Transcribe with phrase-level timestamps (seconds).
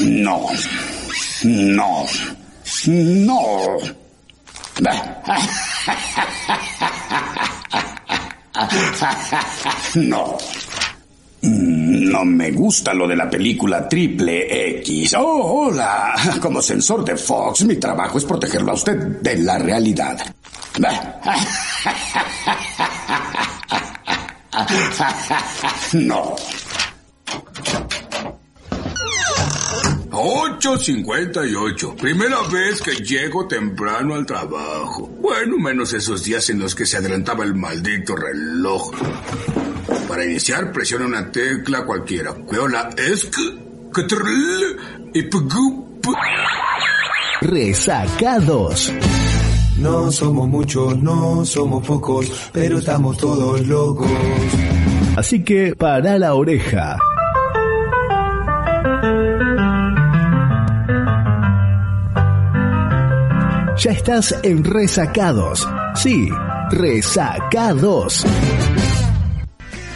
[0.00, 0.46] No.
[1.44, 2.06] No.
[2.86, 3.78] No.
[9.94, 10.38] No.
[11.40, 15.14] No me gusta lo de la película Triple X.
[15.18, 16.14] Oh, hola.
[16.40, 20.18] Como sensor de Fox, mi trabajo es protegerlo a usted de la realidad.
[25.92, 26.36] No.
[30.18, 31.94] 8.58.
[31.94, 35.06] Primera vez que llego temprano al trabajo.
[35.06, 38.90] Bueno, menos esos días en los que se adelantaba el maldito reloj.
[40.08, 42.34] Para iniciar, presiona una tecla cualquiera.
[42.50, 43.36] Veo la ESC,
[45.14, 46.06] y PGUP.
[47.42, 48.92] Resacados.
[49.78, 54.10] No somos muchos, no somos pocos, pero estamos todos locos.
[55.16, 56.98] Así que para la oreja.
[63.78, 65.68] Ya estás en Resacados.
[65.94, 66.28] Sí,
[66.70, 68.26] Resacados.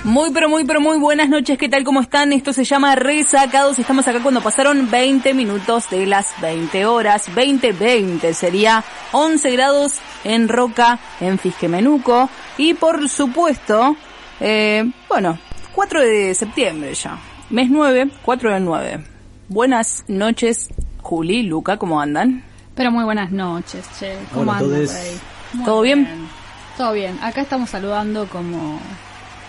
[0.05, 1.58] Muy, pero muy, pero muy buenas noches.
[1.58, 1.83] ¿Qué tal?
[1.83, 2.33] ¿Cómo están?
[2.33, 3.80] Esto se llama Resacados.
[3.80, 7.28] Estamos acá cuando pasaron 20 minutos de las 20 horas.
[7.34, 12.30] 20-20 sería 11 grados en Roca, en Fisquemenuco.
[12.58, 13.97] Y por supuesto,
[14.38, 15.41] eh, bueno,
[15.75, 17.19] 4 de septiembre ya.
[17.50, 19.05] Mes 9, 4 del 9.
[19.48, 20.69] Buenas noches,
[21.00, 22.52] Juli, Luca, ¿cómo andan?
[22.75, 24.17] Pero muy buenas noches, che.
[24.33, 24.91] ¿Cómo Hola a andan todos.
[24.91, 25.20] por ahí?
[25.55, 26.28] Muy ¿Todo bien?
[26.77, 27.19] Todo bien.
[27.23, 28.81] Acá estamos saludando como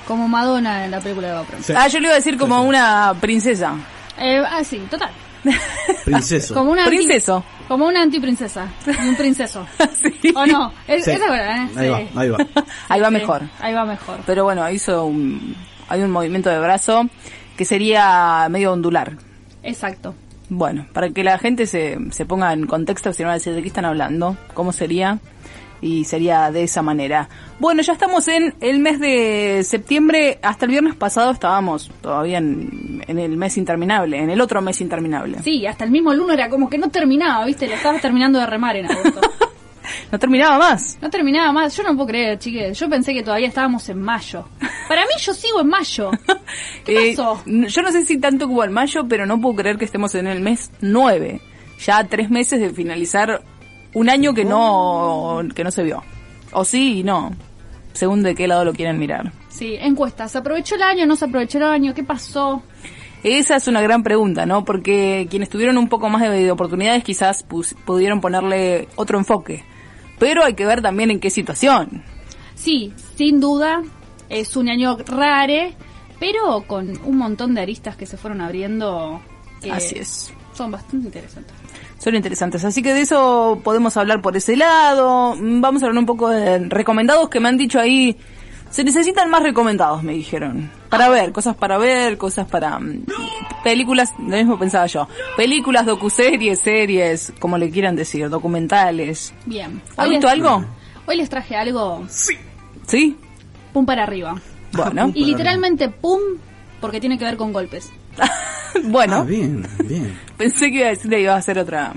[0.08, 1.60] como Madonna en la película de Oprah.
[1.64, 1.74] Sí.
[1.76, 3.76] Ah, yo le iba a decir como una princesa.
[4.18, 5.10] Eh, ah, sí, total.
[6.06, 6.54] Princeso.
[6.54, 7.44] Como una anti- Princeso.
[7.68, 9.66] como una antiprincesa un princeso.
[10.22, 10.32] Sí.
[10.36, 10.72] ¿O no?
[10.88, 11.70] Es, es verdad, ¿eh?
[11.78, 12.38] Ahí va, ahí va.
[12.90, 13.42] Ahí va Sí, mejor.
[13.60, 14.20] Ahí va mejor.
[14.26, 15.56] Pero bueno, hizo un,
[15.90, 17.08] hay un movimiento de brazo
[17.58, 19.14] que sería medio ondular.
[19.64, 20.14] Exacto.
[20.56, 23.56] Bueno, para que la gente se, se ponga en contexto, si no va a decir
[23.56, 25.20] de qué están hablando, cómo sería,
[25.82, 27.28] y sería de esa manera.
[27.60, 33.04] Bueno, ya estamos en el mes de septiembre, hasta el viernes pasado estábamos todavía en,
[33.08, 35.40] en el mes interminable, en el otro mes interminable.
[35.44, 37.68] Sí, hasta el mismo lunes era como que no terminaba, ¿viste?
[37.68, 39.22] Lo estabas terminando de remar en agosto.
[40.12, 40.98] No terminaba más.
[41.02, 41.76] No terminaba más.
[41.76, 42.78] Yo no puedo creer, chiques.
[42.80, 44.48] Yo pensé que todavía estábamos en mayo.
[44.88, 46.12] Para mí yo sigo en mayo.
[46.86, 47.42] ¿Qué Eh, pasó?
[47.46, 50.28] yo no sé si tanto como el mayo, pero no puedo creer que estemos en
[50.28, 51.42] el mes 9.
[51.86, 53.44] Ya tres meses de finalizar
[53.94, 56.04] un año que no, que no se vio.
[56.52, 57.32] O sí y no.
[57.94, 59.32] Según de qué lado lo quieran mirar.
[59.50, 60.32] Sí, encuestas.
[60.32, 61.06] ¿Se aprovechó el año?
[61.06, 61.94] ¿No se aprovechó el año?
[61.94, 62.64] ¿Qué pasó?
[63.24, 64.66] Esa es una gran pregunta, ¿no?
[64.66, 69.64] Porque quienes tuvieron un poco más de, de oportunidades quizás pus- pudieron ponerle otro enfoque.
[70.20, 72.04] Pero hay que ver también en qué situación.
[72.56, 73.82] Sí, sin duda,
[74.30, 75.74] es un año rare,
[76.20, 79.22] pero con un montón de aristas que se fueron abriendo.
[79.62, 80.34] que Así es.
[80.54, 81.54] Son bastante interesantes.
[81.98, 82.64] Son interesantes.
[82.66, 85.36] Así que de eso podemos hablar por ese lado.
[85.36, 88.18] Mm, Vamos a hablar un poco de recomendados que me han dicho ahí.
[88.74, 90.72] Se necesitan más recomendados, me dijeron.
[90.90, 92.80] Para ver, cosas para ver, cosas para...
[92.80, 93.06] mm,
[93.64, 95.08] películas, lo mismo pensaba yo.
[95.38, 99.32] Películas, docuseries, series, como le quieran decir, documentales.
[99.46, 99.80] Bien.
[99.96, 100.66] ¿Ha Hoy visto algo?
[101.06, 102.04] Hoy les traje algo
[102.88, 103.16] ¿Sí?
[103.74, 104.42] pum para arriba.
[104.72, 105.12] Bueno.
[105.14, 106.20] Y literalmente pum,
[106.82, 107.92] porque tiene que ver con golpes.
[108.86, 110.20] bueno, Ah, bien, bien.
[110.36, 111.94] pensé que iba a decir que iba a hacer otra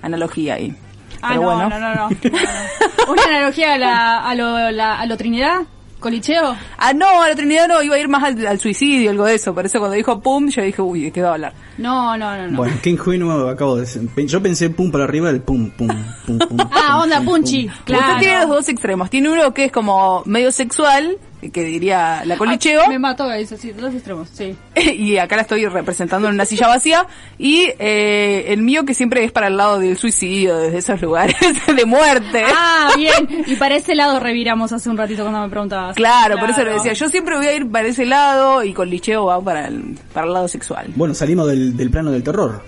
[0.00, 0.74] analogía ahí.
[1.20, 1.68] Ah, Pero no, bueno.
[1.68, 2.08] no, no, no, no,
[3.06, 3.12] no.
[3.12, 5.60] Una analogía a, la, a, lo, la- a lo Trinidad,
[6.04, 6.54] colicheo.
[6.76, 9.34] Ah, no, a la Trinidad no, iba a ir más al, al suicidio, algo de
[9.34, 9.54] eso.
[9.54, 11.52] Por eso cuando dijo pum, yo dije, uy, ¿de qué va a hablar?
[11.78, 12.56] No, no, no, no.
[12.56, 14.08] Bueno, qué ingenuo acabo de decir.
[14.26, 15.88] Yo pensé pum para arriba, el pum, pum,
[16.26, 16.58] pum, pum.
[16.72, 17.66] Ah, pum, onda pum, punchi.
[17.66, 17.74] pum.
[17.84, 18.14] Claro.
[18.14, 19.10] Usted tiene los dos extremos.
[19.10, 21.18] Tiene uno que es como medio sexual,
[21.52, 24.56] que diría la colicheo, Ay, me mató eso, sí, los extremos, sí.
[24.76, 27.06] y acá la estoy representando en una silla vacía,
[27.38, 31.36] y eh, el mío que siempre es para el lado del suicidio, desde esos lugares
[31.76, 32.44] de muerte.
[32.46, 33.44] Ah, bien.
[33.46, 35.96] Y para ese lado reviramos hace un ratito cuando me preguntabas.
[35.96, 38.88] Claro, por eso le decía, yo siempre voy a ir para ese lado y con
[38.88, 40.86] licheo va para el, para el lado sexual.
[40.94, 42.62] Bueno, salimos del, del plano del terror.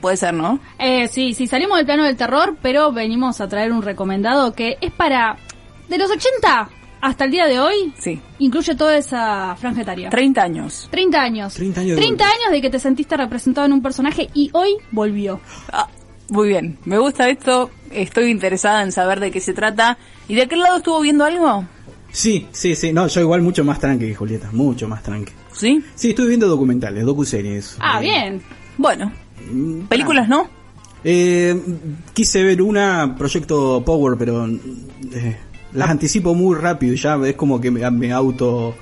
[0.00, 0.60] Puede ser, ¿no?
[0.78, 4.76] Eh, sí, sí, salimos del plano del terror, pero venimos a traer un recomendado que
[4.80, 5.36] es para...
[5.88, 6.68] De los 80
[7.00, 8.20] hasta el día de hoy, Sí.
[8.38, 10.10] incluye toda esa franja etaria.
[10.10, 10.88] 30 años.
[10.90, 11.54] 30 años.
[11.54, 12.40] 30 años de 30 golpes.
[12.40, 15.40] años de que te sentiste representado en un personaje y hoy volvió.
[15.72, 15.88] Ah,
[16.28, 19.96] muy bien, me gusta esto, estoy interesada en saber de qué se trata.
[20.26, 21.64] ¿Y de aquel lado estuvo viendo algo?
[22.16, 22.94] Sí, sí, sí.
[22.94, 24.48] No, yo igual mucho más tranqui que Julieta.
[24.52, 25.32] Mucho más tranqui.
[25.52, 25.82] ¿Sí?
[25.94, 27.76] Sí, estuve viendo documentales, docuseries.
[27.78, 28.42] Ah, Eh, bien.
[28.78, 29.12] Bueno,
[29.52, 30.48] mm, películas no.
[31.04, 31.54] Eh,
[32.14, 35.36] quise ver una, Proyecto Power, pero eh,
[35.74, 38.74] las anticipo muy rápido y ya es como que me, me auto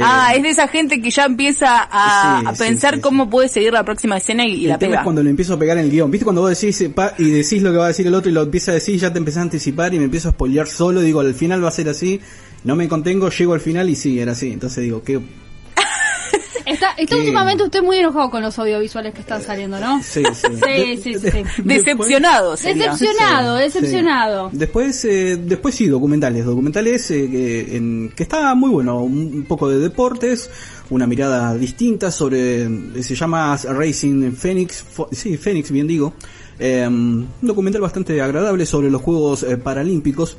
[0.00, 3.00] Ah, Eh, es de esa gente que ya empieza a, Sí, a sí, pensar sí,
[3.02, 5.00] cómo puede seguir la próxima escena y, y el la tema pega.
[5.00, 6.10] es cuando le empiezo a pegar en el guion.
[6.10, 8.30] ¿Viste cuando vos decís eh, pa- y decís lo que va a decir el otro
[8.30, 10.66] y lo empieza a decir, ya te empezás a anticipar y me empiezo a spoilear
[10.68, 11.02] solo?
[11.02, 12.20] Digo, al final va a ser así.
[12.64, 14.52] No me contengo, llego al final y sí, era así.
[14.52, 15.20] Entonces digo, ¿qué?
[16.64, 17.20] Está, está ¿Qué?
[17.20, 20.00] últimamente usted muy enojado con los audiovisuales que están saliendo, ¿no?
[20.00, 20.46] Sí, sí.
[20.64, 21.42] Sí, sí, sí, sí.
[21.64, 22.92] Decepcionado sería.
[22.92, 23.62] Decepcionado, Sí.
[23.64, 24.50] decepcionado.
[24.52, 26.44] Después, eh, después sí, documentales.
[26.44, 29.00] Documentales eh, que, en- que está muy bueno.
[29.02, 30.48] Un, un poco de deportes,
[30.90, 32.62] una mirada distinta sobre.
[32.62, 34.84] eh, Se llama Racing Phoenix.
[35.10, 36.14] sí, Phoenix, bien digo.
[36.60, 40.36] Eh, un documental bastante agradable sobre los Juegos eh, Paralímpicos.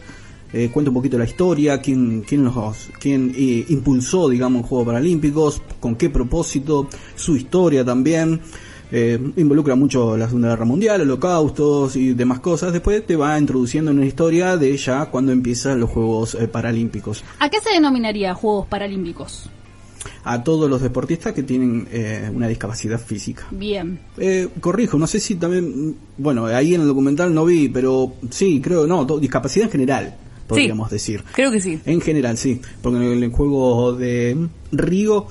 [0.53, 5.61] Eh, cuenta un poquito la historia, quién, quién los, quién eh, impulsó, digamos, Juegos Paralímpicos,
[5.79, 8.39] con qué propósito, su historia también.
[8.95, 12.71] Eh, involucra mucho la Segunda Guerra Mundial, holocaustos y demás cosas.
[12.71, 17.23] Después te va introduciendo en una historia de ya cuando empiezan los Juegos eh, Paralímpicos.
[17.39, 19.49] ¿A qué se denominaría Juegos Paralímpicos?
[20.25, 23.47] A todos los deportistas que tienen eh, una discapacidad física.
[23.49, 23.99] Bien.
[24.17, 28.61] Eh, corrijo, no sé si también, bueno, ahí en el documental no vi, pero sí,
[28.61, 30.17] creo, no, discapacidad en general,
[30.47, 31.23] podríamos decir.
[31.33, 31.79] Creo que sí.
[31.85, 35.27] En general, sí, porque en el juego de Río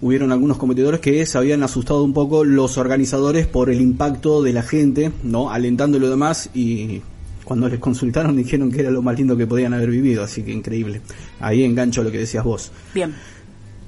[0.00, 4.52] hubieron algunos competidores que se habían asustado un poco los organizadores por el impacto de
[4.52, 5.50] la gente, ¿no?
[5.50, 7.00] Alentando lo demás y
[7.44, 10.52] cuando les consultaron dijeron que era lo más lindo que podían haber vivido, así que
[10.52, 11.00] increíble.
[11.40, 12.72] Ahí engancho lo que decías vos.
[12.94, 13.14] Bien.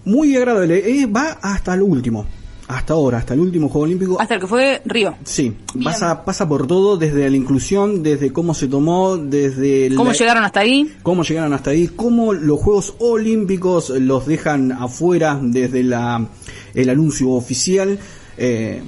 [0.04, 2.26] Muy agradable, eh, va hasta el último,
[2.68, 4.20] hasta ahora, hasta el último Juego Olímpico.
[4.20, 5.14] Hasta el que fue Río.
[5.24, 5.84] Sí, Bien.
[5.84, 10.42] pasa, pasa por todo, desde la inclusión, desde cómo se tomó, desde ¿Cómo la- llegaron
[10.44, 10.92] hasta ahí?
[11.02, 16.26] cómo llegaron hasta ahí, cómo los Juegos Olímpicos los dejan afuera desde la
[16.74, 17.98] el anuncio oficial,
[18.36, 18.82] eh,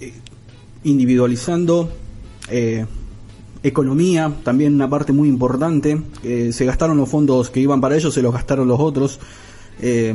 [0.00, 0.12] eh,
[0.84, 1.90] individualizando
[2.50, 2.86] eh,
[3.62, 6.00] economía, también una parte muy importante.
[6.22, 9.18] eh, se gastaron los fondos que iban para ellos, se los gastaron los otros.
[9.80, 10.14] eh,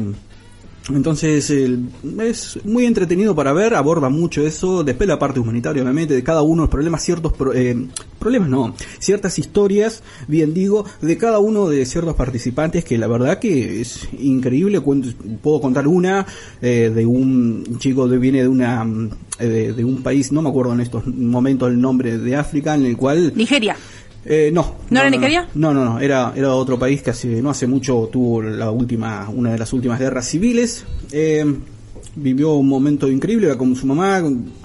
[0.90, 6.24] entonces es muy entretenido para ver, aborda mucho eso, después la parte humanitaria obviamente, de
[6.24, 7.88] cada uno los problemas, ciertos pro- eh,
[8.20, 13.40] problemas no, ciertas historias, bien digo, de cada uno de ciertos participantes que la verdad
[13.40, 16.26] que es increíble, Cuento- puedo contar una
[16.62, 19.10] eh, de un chico que viene de una mm,
[19.40, 22.86] de, de un país, no me acuerdo en estos momentos el nombre de África, en
[22.86, 23.76] el cual Nigeria.
[24.26, 24.76] Eh, no.
[24.90, 25.48] ¿No era Nigeria?
[25.56, 26.00] No, no, no.
[26.00, 29.74] Era, era otro país que hace, no hace mucho tuvo la última, una de las
[29.74, 30.86] últimas guerras civiles.
[31.12, 31.46] Eh,
[32.16, 34.22] vivió un momento increíble con su mamá,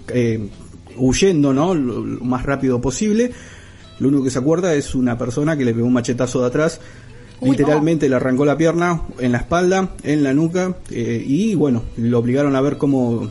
[0.09, 0.49] eh,
[0.97, 1.75] huyendo, ¿no?
[1.75, 3.33] Lo, lo más rápido posible.
[3.99, 6.81] Lo único que se acuerda es una persona que le pegó un machetazo de atrás.
[7.41, 11.85] Uy, Literalmente le arrancó la pierna en la espalda, en la nuca, eh, y bueno,
[11.97, 13.29] lo obligaron a ver cómo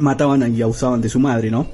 [0.00, 1.66] mataban y abusaban de su madre, ¿no?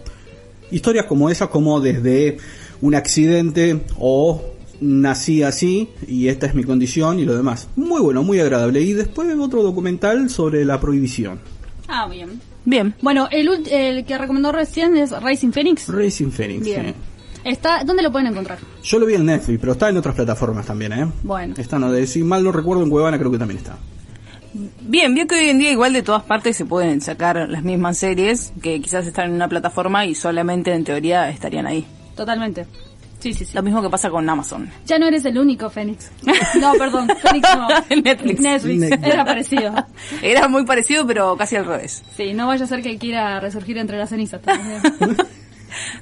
[0.70, 2.38] Historias como esas, como desde
[2.80, 4.42] un accidente o
[4.80, 7.68] nací así y esta es mi condición y lo demás.
[7.76, 8.80] Muy bueno, muy agradable.
[8.80, 11.38] Y después otro documental sobre la prohibición.
[11.88, 12.40] Ah, bien.
[12.64, 12.94] Bien.
[13.00, 15.88] Bueno, el, el que recomendó recién es Racing Phoenix.
[15.88, 16.64] Racing Phoenix.
[16.64, 16.86] Bien.
[16.88, 16.94] sí.
[17.44, 18.58] Está, ¿Dónde lo pueden encontrar?
[18.82, 21.06] Yo lo vi en Netflix, pero está en otras plataformas también, ¿eh?
[21.22, 21.54] Bueno.
[21.56, 23.78] Está, no, de, si mal no recuerdo, en Cuevana creo que también está.
[24.80, 27.96] Bien, vio que hoy en día igual de todas partes se pueden sacar las mismas
[27.98, 31.86] series que quizás están en una plataforma y solamente en teoría estarían ahí.
[32.18, 32.66] Totalmente.
[33.20, 33.52] Sí, sí, sí.
[33.54, 34.68] Lo mismo que pasa con Amazon.
[34.86, 36.10] Ya no eres el único, Fénix.
[36.60, 37.68] No, perdón, Fénix no.
[38.02, 38.40] Netflix.
[38.40, 38.78] Netflix.
[38.80, 39.12] Netflix.
[39.12, 39.72] Era parecido.
[40.20, 42.02] Era muy parecido, pero casi al revés.
[42.16, 44.42] Sí, no vaya a ser que quiera resurgir entre las cenizas.
[44.42, 44.82] también.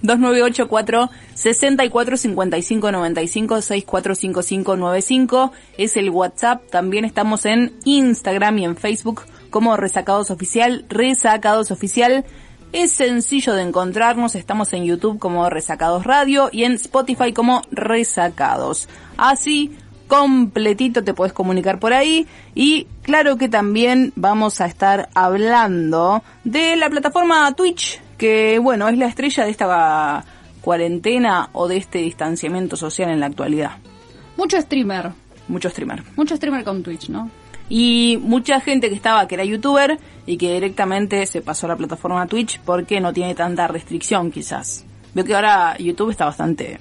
[0.03, 6.63] 2984 64 55 95 645595 es el WhatsApp.
[6.71, 12.25] También estamos en Instagram y en Facebook como Resacados Oficial, Resacados Oficial.
[12.73, 18.89] Es sencillo de encontrarnos, estamos en YouTube como Resacados Radio y en Spotify como Resacados.
[19.17, 19.77] Así,
[20.09, 26.77] completito te puedes comunicar por ahí y claro que también vamos a estar hablando de
[26.77, 30.25] la plataforma Twitch, que bueno, es la estrella de esta
[30.61, 33.79] cuarentena o de este distanciamiento social en la actualidad.
[34.37, 35.13] Mucho streamer.
[35.49, 36.03] Mucho streamer.
[36.17, 37.31] Mucho streamer con Twitch, ¿no?
[37.69, 41.77] Y mucha gente que estaba, que era youtuber y que directamente se pasó a la
[41.77, 44.85] plataforma Twitch porque no tiene tanta restricción quizás.
[45.15, 46.79] Veo que ahora YouTube está bastante...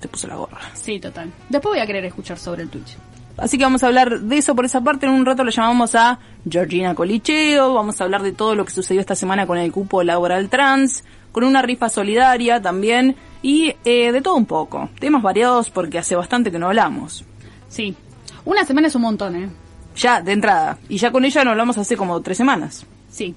[0.00, 0.60] se puso la gorra.
[0.74, 1.32] Sí, total.
[1.48, 2.96] Después voy a querer escuchar sobre el Twitch.
[3.36, 5.06] Así que vamos a hablar de eso por esa parte.
[5.06, 7.74] En un rato lo llamamos a Georgina Colicheo.
[7.74, 11.02] Vamos a hablar de todo lo que sucedió esta semana con el cupo laboral trans,
[11.32, 14.88] con una rifa solidaria también y eh, de todo un poco.
[15.00, 17.24] Temas variados porque hace bastante que no hablamos.
[17.68, 17.96] Sí.
[18.44, 19.48] Una semana es un montón, ¿eh?
[19.96, 20.78] Ya, de entrada.
[20.88, 22.86] Y ya con ella no hablamos hace como tres semanas.
[23.10, 23.34] Sí.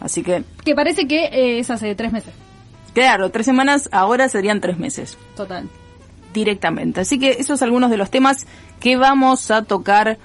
[0.00, 2.32] Así que, Que parece que eh, es hace tres meses.
[2.94, 5.18] claro, tres semanas ahora serían tres meses.
[5.36, 5.68] Total.
[6.32, 7.00] directamente.
[7.00, 8.46] Así que esos son algunos de los temas
[8.78, 10.18] que vamos a tocar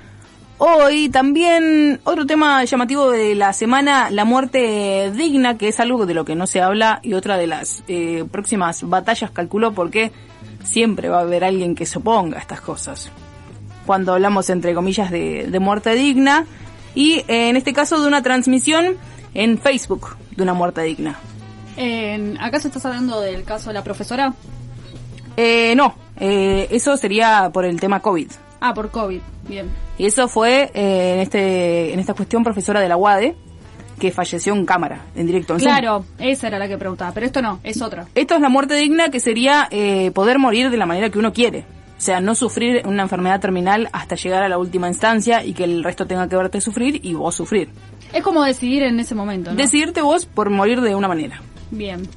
[0.57, 6.13] Hoy también otro tema llamativo de la semana, la muerte digna, que es algo de
[6.13, 10.13] lo que no se habla y otra de las eh, próximas batallas calculo porque
[10.63, 13.11] siempre va a haber alguien que se oponga a estas cosas.
[13.85, 16.45] Cuando hablamos entre comillas de, de muerte digna
[16.95, 18.95] y eh, en este caso de una transmisión
[19.33, 21.17] en Facebook de una muerte digna.
[21.77, 24.33] En- ¿Acaso estás hablando del caso de la profesora?
[25.37, 28.29] Eh, no, eh, eso sería por el tema COVID.
[28.61, 29.19] Ah, por COVID.
[29.47, 29.69] Bien.
[29.97, 33.35] Y eso fue eh, en este en esta cuestión profesora de la UADE
[33.99, 35.53] que falleció en cámara, en directo.
[35.53, 35.71] en Zoom.
[35.71, 38.05] Claro, esa era la que preguntaba, pero esto no, es otra.
[38.15, 41.31] Esto es la muerte digna que sería eh, poder morir de la manera que uno
[41.33, 41.65] quiere.
[41.97, 45.63] O sea, no sufrir una enfermedad terminal hasta llegar a la última instancia y que
[45.63, 47.69] el resto tenga que verte sufrir y vos sufrir.
[48.13, 49.57] Es como decidir en ese momento, ¿no?
[49.57, 51.41] Decidirte vos por morir de una manera.
[51.71, 52.07] Bien.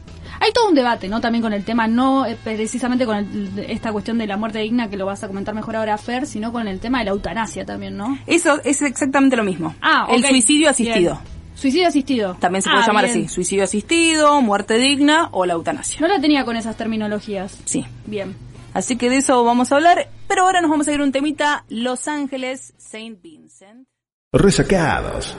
[0.41, 1.21] Hay todo un debate, ¿no?
[1.21, 4.89] También con el tema, no eh, precisamente con el- esta cuestión de la muerte digna,
[4.91, 7.65] que lo vas a comentar mejor ahora, Fer, sino con el tema de la eutanasia
[7.65, 8.19] también, ¿no?
[8.27, 9.75] Eso es exactamente lo mismo.
[9.81, 11.15] Ah, El suicidio asistido.
[11.15, 11.39] Bien.
[11.55, 12.37] Suicidio asistido.
[12.39, 13.19] También se puede Ah, llamar bien.
[13.25, 13.29] así.
[13.29, 16.01] Suicidio asistido, muerte digna o la eutanasia.
[16.01, 17.59] No la tenía con esas terminologías.
[17.65, 17.85] Sí.
[18.07, 18.37] Bien.
[18.79, 20.09] Así que de eso vamos a hablar.
[20.29, 21.65] Pero ahora nos vamos a ir a un temita.
[21.69, 23.89] Los Ángeles, Saint Vincent.
[24.33, 25.37] Resacados.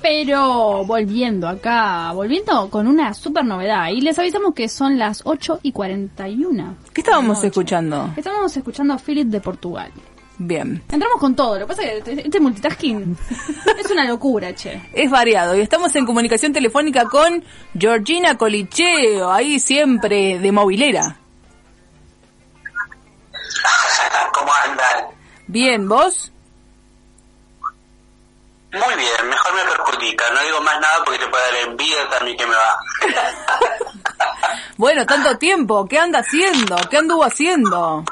[0.00, 3.88] Pero volviendo acá, volviendo con una super novedad.
[3.90, 6.76] Y les avisamos que son las 8 y 41.
[6.94, 8.14] ¿Qué estábamos escuchando?
[8.16, 9.92] Estábamos escuchando a Philip de Portugal.
[10.38, 10.82] Bien.
[10.90, 11.58] Entramos con todo.
[11.58, 13.16] Lo que pasa es que este multitasking
[13.78, 14.82] es una locura, che.
[14.92, 17.42] Es variado y estamos en comunicación telefónica con
[17.78, 21.16] Georgina Colicheo, ahí siempre de movilera.
[24.34, 25.06] ¿Cómo andan?
[25.46, 26.32] Bien, ¿vos?
[28.72, 30.24] Muy bien, mejor me perjudica.
[30.34, 32.78] No digo más nada porque te puede dar envidia también que me va.
[34.78, 36.76] Bueno, tanto tiempo, ¿qué anda haciendo?
[36.90, 38.04] ¿Qué anduvo haciendo?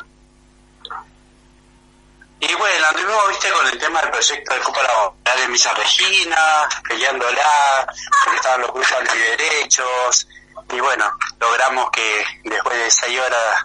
[2.46, 6.68] Y bueno, anduvimos, viste, con el tema del proyecto de Copa Laboral de Villa Regina,
[6.86, 7.86] peleándola,
[8.22, 10.28] porque estaban los grupos antiderechos.
[10.72, 11.10] Y bueno,
[11.40, 13.64] logramos que después de seis horas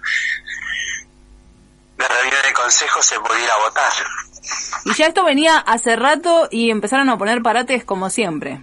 [1.98, 3.92] de reunión de consejo se pudiera votar.
[4.86, 8.62] Y ya esto venía hace rato y empezaron a poner parates como siempre.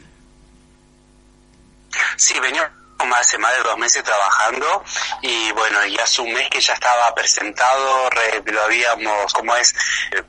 [2.17, 2.71] Sí, veníamos
[3.17, 4.85] hace más de dos meses trabajando
[5.23, 9.75] y bueno, y hace un mes que ya estaba presentado, re- lo habíamos, como es,
[10.13, 10.23] eh,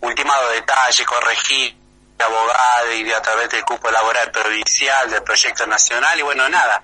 [0.00, 1.76] ultimado detalle, corregir
[2.18, 6.82] abogado y a través del cupo laboral provincial, del proyecto nacional y bueno, nada.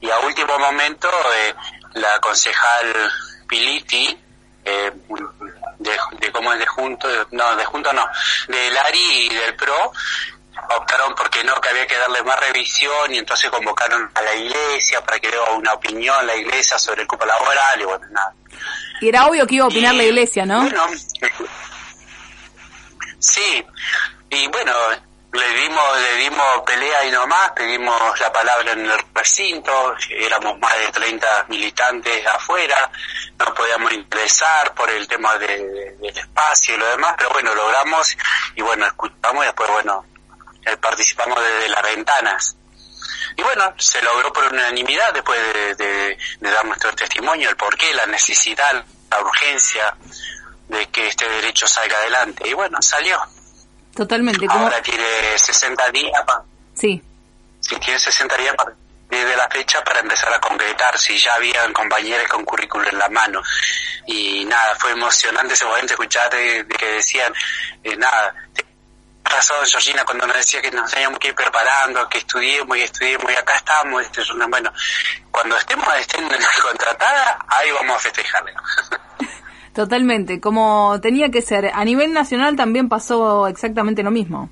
[0.00, 1.54] Y a último momento, eh,
[1.94, 3.12] la concejal
[3.46, 4.18] Piliti,
[4.64, 4.92] eh,
[5.78, 8.08] de, de cómo es de junto, no, de junto no,
[8.48, 9.92] del ARI y del PRO,
[10.76, 15.00] optaron porque no, que había que darle más revisión y entonces convocaron a la iglesia
[15.04, 18.32] para que dé una opinión la iglesia sobre el cupo laboral y bueno, nada.
[19.00, 20.60] Y era obvio que iba a opinar Y, la iglesia, ¿no?
[20.62, 20.86] Bueno,
[23.18, 23.64] sí,
[24.30, 24.72] y bueno,
[25.32, 30.78] le dimos, le dimos pelea y nomás, pedimos la palabra en el recinto, éramos más
[30.78, 32.90] de 30 militantes afuera,
[33.38, 37.54] no podíamos ingresar por el tema de- de- del espacio y lo demás, pero bueno,
[37.54, 38.16] logramos
[38.54, 40.06] y bueno, escuchamos y después bueno,
[40.80, 42.56] participamos desde las ventanas.
[43.36, 47.92] Y bueno, se logró por unanimidad después de, de- de dar nuestro testimonio, el porqué,
[47.94, 49.94] la necesidad, la urgencia
[50.68, 52.48] de que este derecho salga adelante.
[52.48, 53.20] Y bueno, salió.
[53.94, 54.46] Totalmente.
[54.48, 56.44] Ahora tiene 60 días, pa-
[56.74, 57.02] Sí.
[57.60, 58.72] si tiene 60 días pa-
[59.08, 63.08] desde la fecha para empezar a concretar, si ya habían compañeros con currículum en la
[63.08, 63.42] mano.
[64.06, 67.32] Y nada, fue emocionante ese momento escuchar de, de que decían,
[67.84, 68.64] eh, nada, te-
[69.24, 73.30] razón Georgina cuando nos decía que nos teníamos que ir preparando, que estudiemos y estudiemos
[73.32, 74.72] y acá estamos, este, bueno,
[75.30, 76.28] cuando estemos estén
[76.62, 78.52] contratadas, ahí vamos a festejarle.
[79.74, 81.70] Totalmente, como tenía que ser.
[81.74, 84.48] A nivel nacional también pasó exactamente lo mismo.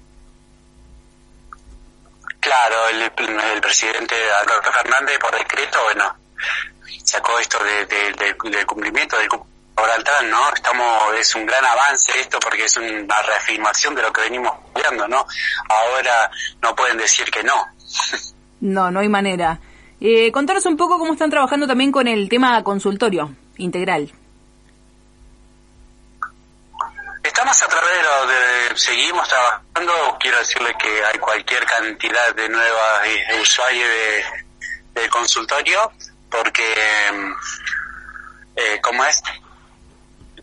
[2.41, 6.17] Claro, el, el presidente Alberto Fernández por decreto, bueno,
[7.05, 9.29] sacó esto de, de- de- del cumplimiento del
[9.77, 10.55] laboral trans, ¿no?
[10.55, 15.09] Estamos, es un gran avance esto porque es una reafirmación de lo que venimos estudiando,
[15.09, 15.27] ¿no?
[15.69, 17.55] Ahora no pueden decir que no.
[18.61, 19.59] No, no hay manera.
[20.01, 24.13] Eh, contanos un poco cómo están trabajando también con el tema consultorio integral.
[27.23, 32.49] Estamos a través de lo de, seguimos trabajando, quiero decirle que hay cualquier cantidad de
[32.49, 35.93] nuevas eh, usuarios de, del consultorio,
[36.29, 36.75] porque,
[38.57, 39.23] eh, ¿cómo es?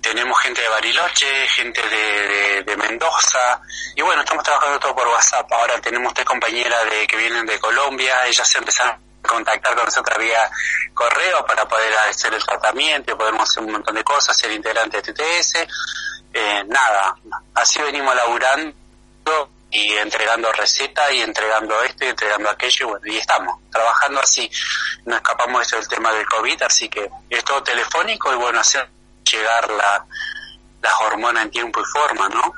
[0.02, 3.62] Tenemos gente de Bariloche, gente de, Mendoza,
[3.96, 5.52] y bueno, estamos trabajando todo por WhatsApp.
[5.52, 9.86] Ahora tenemos tres compañeras de, que vienen de Colombia, ellas se empezaron a contactar con
[9.86, 10.50] nosotros vía
[10.94, 15.14] correo para poder hacer el tratamiento, podemos hacer un montón de cosas, ser integrante de
[15.14, 15.68] TTS.
[16.34, 17.16] Eh, nada,
[17.56, 18.74] así venimos laburando
[19.72, 24.50] y entregando recetas y entregando esto y entregando aquello y bueno, y estamos trabajando así.
[25.06, 28.60] No escapamos de eso del tema del COVID, así que es todo telefónico y bueno,
[28.60, 28.90] hacer
[29.32, 30.06] llegar la,
[30.82, 32.54] las hormonas en tiempo y forma, ¿no?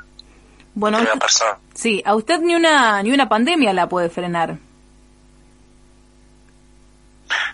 [0.74, 0.98] Bueno,
[1.74, 4.56] sí, a usted ni una ni una pandemia la puede frenar.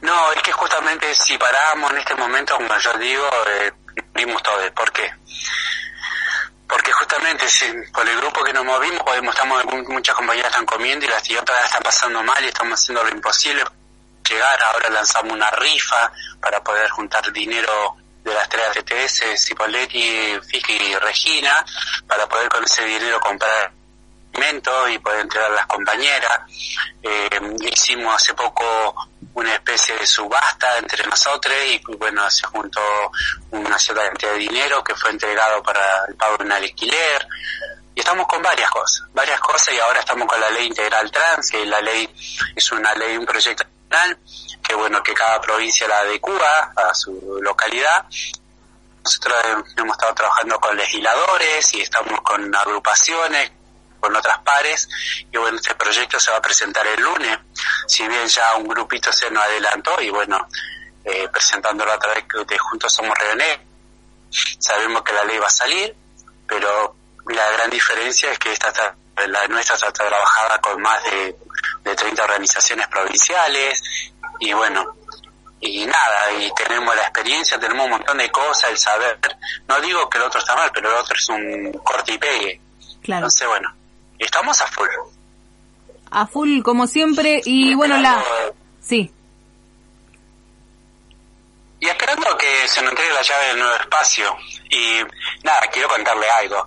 [0.02, 3.72] No, es que justamente si paramos en este momento, como yo digo, eh,
[4.14, 4.58] vimos todo.
[4.74, 5.10] ¿Por qué?
[6.68, 11.06] Porque justamente si, por el grupo que nos movimos, podemos, estamos, muchas compañías están comiendo
[11.06, 13.64] y las y otras están pasando mal y estamos haciendo lo imposible
[14.28, 14.62] llegar.
[14.62, 17.96] Ahora lanzamos una rifa para poder juntar dinero
[18.28, 21.64] de las tres TTS, Cipoletti, Fiki y Regina,
[22.06, 23.72] para poder con ese dinero comprar
[24.34, 26.40] alimentos y poder entregar a las compañeras.
[27.02, 27.28] Eh,
[27.62, 28.94] hicimos hace poco
[29.34, 32.80] una especie de subasta entre nosotros y bueno, se juntó
[33.50, 37.26] una cierta cantidad de dinero que fue entregado para el pago de un alquiler.
[37.94, 41.50] Y estamos con varias cosas, varias cosas y ahora estamos con la ley integral trans,
[41.50, 42.08] que la ley
[42.54, 44.18] es una ley, un proyecto nacional,
[44.68, 48.04] que bueno, que cada provincia la adecua a su localidad.
[49.02, 49.36] Nosotros
[49.78, 53.50] hemos estado trabajando con legisladores y estamos con agrupaciones,
[53.98, 54.88] con otras pares
[55.32, 57.36] y bueno este proyecto se va a presentar el lunes
[57.86, 60.46] si bien ya un grupito se nos adelantó y bueno
[61.04, 63.58] eh, presentándolo a través de Juntos Somos Reunés
[64.58, 65.96] sabemos que la ley va a salir
[66.46, 66.94] pero
[67.26, 68.94] la gran diferencia es que esta está,
[69.26, 71.36] la nuestra está trabajada con más de,
[71.82, 73.82] de 30 organizaciones provinciales
[74.40, 74.98] y bueno
[75.60, 79.18] y nada, y tenemos la experiencia, tenemos un montón de cosas, el saber.
[79.66, 82.60] No digo que el otro está mal, pero el otro es un corte y pegue.
[83.02, 83.26] Claro.
[83.26, 83.74] Entonces, bueno,
[84.18, 84.88] estamos a full.
[86.10, 88.24] A full como siempre y bueno, la
[88.80, 89.12] sí.
[91.80, 94.36] Y esperando que se nos entregue la llave del nuevo espacio.
[94.70, 95.00] Y
[95.44, 96.66] nada, quiero contarle algo.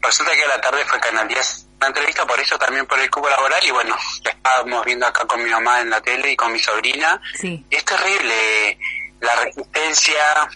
[0.00, 3.10] Resulta que a la tarde fue Canal 10 una entrevista por eso también por el
[3.10, 6.36] cubo laboral y bueno, la estábamos viendo acá con mi mamá en la tele y
[6.36, 7.20] con mi sobrina.
[7.34, 7.64] Sí.
[7.68, 8.78] Es terrible
[9.20, 10.48] la resistencia,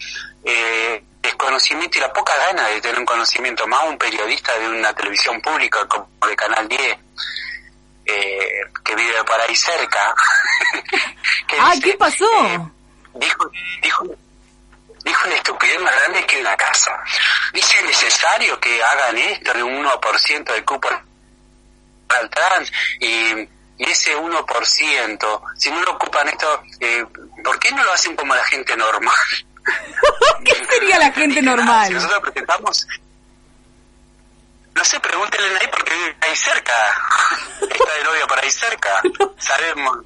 [0.45, 4.93] eh, desconocimiento y la poca gana de tener un conocimiento más un periodista de una
[4.93, 6.97] televisión pública como de Canal 10
[8.05, 10.15] eh, que vive por ahí cerca.
[11.47, 12.25] que Ah, dice, ¿qué pasó?
[12.45, 12.59] eh,
[13.15, 14.05] dijo, dijo,
[15.03, 16.97] dijo una estupidez más grande que una casa.
[17.53, 20.89] Dice, ¿es necesario que hagan esto de un 1% del cupo
[22.09, 22.71] al trans?
[22.99, 23.47] Y,
[23.79, 27.05] y ese 1%, si no lo ocupan esto, eh,
[27.43, 29.13] ¿por qué no lo hacen como la gente normal?
[30.43, 31.93] ¿Qué sería la gente Si normal?
[31.93, 32.87] nosotros presentamos...
[34.73, 35.91] No sé, pregúntenle ahí porque
[36.21, 36.71] ahí cerca.
[37.61, 39.01] Está de novia por ahí cerca.
[39.39, 39.97] Sabemos.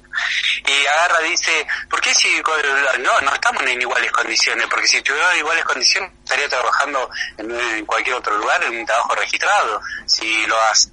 [0.66, 2.42] Y agarra, dice, ¿por qué si...
[3.00, 7.84] No, no estamos en iguales condiciones, porque si tuviera iguales condiciones estaría trabajando en, en
[7.84, 9.82] cualquier otro lugar, en un trabajo registrado.
[10.06, 10.88] Si lo hace...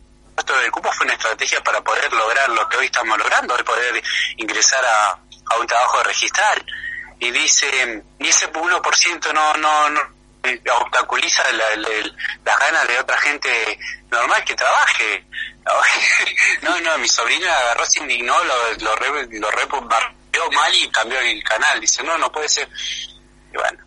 [0.45, 4.04] Del cupo fue una estrategia para poder lograr lo que hoy estamos logrando, de poder
[4.38, 6.65] ingresar a, a un trabajo registral.
[7.19, 9.99] Y dice, y ese 1% no, no, no
[10.43, 11.89] eh, obstaculiza la- la-
[12.45, 13.80] las ganas de otra gente
[14.12, 15.25] normal que trabaje.
[16.63, 19.67] No, no, mi sobrina agarró, se indignó, lo, lo, re, lo re-
[20.54, 21.80] mal y cambió el canal.
[21.80, 22.67] Dice, no, no puede ser.
[23.54, 23.84] Y bueno,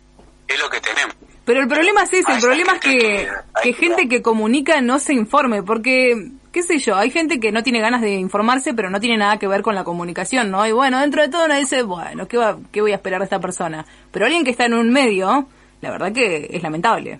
[0.47, 1.15] es lo que tenemos.
[1.45, 3.29] Pero el problema es ese, el problema es que
[3.63, 6.15] que- gente que comunica no se informe, porque,
[6.53, 9.39] qué sé yo, hay gente que no tiene ganas de informarse, pero no tiene nada
[9.39, 10.65] que ver con la comunicación, ¿no?
[10.65, 13.25] Y bueno, dentro de todo uno dice, bueno, ¿qué, va, qué voy a esperar de
[13.25, 13.83] esta persona?
[14.11, 15.47] Pero alguien que está en un medio,
[15.81, 17.19] la verdad que es lamentable.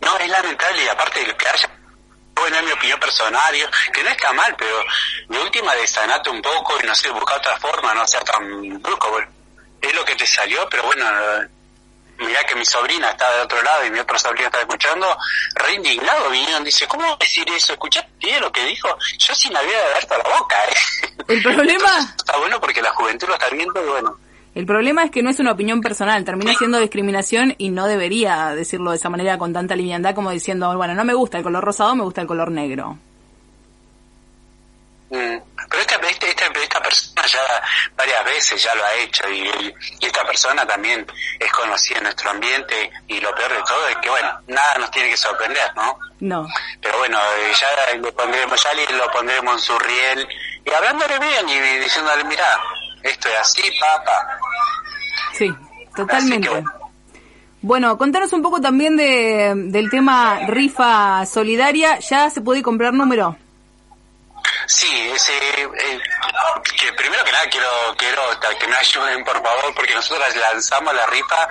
[0.00, 1.68] No, es lamentable y aparte de que haya,
[2.36, 3.54] bueno, es mi opinión personal,
[3.92, 4.76] que no está mal, pero
[5.28, 9.10] de última desanate un poco y no sé, buscar otra forma, no sea tan brusco,
[9.10, 9.28] bueno,
[9.82, 11.04] es lo que te salió, pero bueno,
[12.18, 15.06] mirá que mi sobrina está de otro lado y mi otro sobrino está escuchando,
[15.54, 17.72] re indignado vinieron, dice, ¿cómo va a decir eso?
[17.72, 18.88] ¿Escuchaste lo que dijo?
[19.18, 21.14] Yo sin haber abierto la boca, ¿eh?
[21.28, 24.18] El problema, Entonces, está bueno porque la juventud lo está viendo y bueno,
[24.54, 28.54] el problema es que no es una opinión personal, termina siendo discriminación y no debería
[28.54, 31.64] decirlo de esa manera con tanta liviandad como diciendo, bueno, no me gusta el color
[31.64, 32.96] rosado, me gusta el color negro.
[35.14, 35.38] Mm,
[35.70, 37.62] Pero esta, este- este- esta persona ya
[37.96, 41.06] varias veces ya lo ha hecho y, y esta persona también
[41.38, 44.90] es conocida en nuestro ambiente y lo peor de todo es que bueno, nada nos
[44.90, 45.98] tiene que sorprender, ¿no?
[46.20, 46.46] No.
[46.82, 50.28] Pero bueno, eh, ya le pondremos, ya lo pondremos en su riel
[50.64, 52.46] y hablándole bien y diciéndole, mira,
[53.02, 54.38] esto es así, papá.
[55.32, 55.52] Sí,
[55.96, 56.62] totalmente.
[57.62, 61.98] Bueno, contanos un poco también de, del tema rifa solidaria.
[62.00, 63.36] ¿Ya se puede comprar número?
[64.66, 66.00] Sí, ese, eh,
[66.78, 68.22] que primero que nada quiero, quiero
[68.58, 71.48] que me ayuden por favor, porque nosotros lanzamos la rifa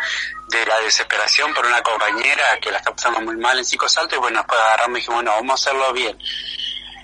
[0.47, 4.19] de la desesperación por una compañera que la está pasando muy mal en psicosalto y
[4.19, 6.17] bueno, después agarramos y dijimos, bueno, vamos a hacerlo bien.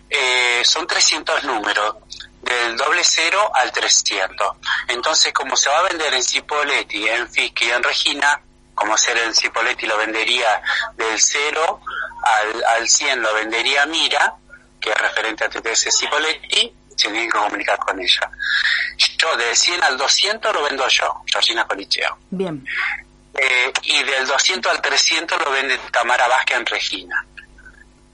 [0.09, 1.95] Eh, son 300 números,
[2.41, 4.57] del doble cero al 300.
[4.87, 8.41] Entonces, como se va a vender en Cipoletti, en Fisky y en Regina,
[8.73, 10.61] como ser en Cipoletti lo vendería
[10.95, 11.81] del 0
[12.23, 14.35] al, al 100 lo vendería Mira,
[14.79, 18.31] que es referente a TTS Cipoletti, se tiene que comunicar con ella.
[19.17, 22.17] Yo del 100 al 200 lo vendo yo, Georgina Coliceo.
[22.29, 22.65] Bien.
[23.35, 27.25] Eh, y del 200 al 300 lo vende Tamara Vázquez en Regina.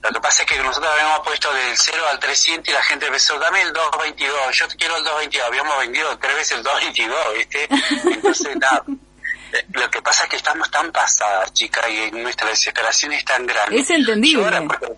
[0.02, 3.06] Lo que pasa es que nosotros habíamos puesto del 0 al 300 y la gente
[3.06, 7.68] empezó, dame el 222, yo quiero el 222, habíamos vendido tres veces el 222, ¿viste?
[8.12, 8.84] Entonces, nada.
[9.52, 13.46] Eh, lo que pasa es que estamos tan pasadas, chicas, y nuestra desesperación es tan
[13.46, 13.78] grande.
[13.80, 14.44] Es entendible.
[14.44, 14.96] Yo,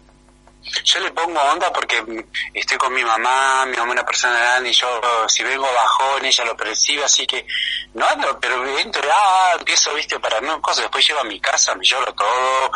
[0.85, 2.05] yo le pongo onda porque
[2.53, 6.25] estoy con mi mamá, mi mamá es una persona grande y yo si vengo bajón
[6.25, 7.47] ella lo percibe, así que
[7.95, 11.75] no ando, pero entro, ah, empiezo, viste, para no cosas, después llego a mi casa,
[11.75, 12.73] me lloro todo,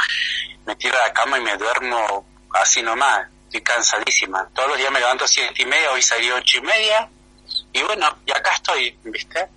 [0.66, 4.49] me tiro a la cama y me duermo así nomás, estoy cansadísima.
[4.55, 7.09] Todos los días me levanto a siete y media, hoy salí ocho y media,
[7.73, 9.49] y bueno, y acá estoy, viste.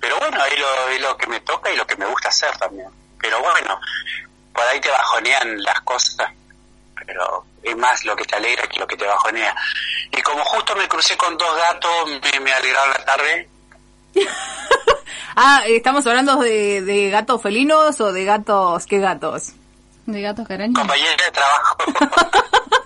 [0.00, 2.56] Pero bueno, es lo, es lo que me toca y lo que me gusta hacer
[2.58, 2.88] también.
[3.20, 3.80] Pero bueno,
[4.52, 6.30] por ahí te bajonean las cosas,
[7.06, 9.54] pero es más lo que te alegra que lo que te bajonea.
[10.10, 13.48] Y como justo me crucé con dos gatos, me, me alegraron la tarde.
[15.36, 19.52] ah, ¿estamos hablando de, de gatos felinos o de gatos, qué gatos?
[20.06, 20.78] De gatos carañas.
[20.78, 21.76] Compañera de trabajo.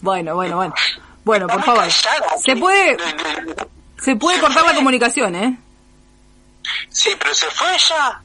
[0.00, 0.74] bueno, bueno, bueno.
[1.24, 1.84] Bueno, por favor.
[1.90, 2.96] Se puede,
[4.00, 5.58] se puede cortar la comunicación, ¿eh?
[6.88, 8.22] Sí, pero se fue ya.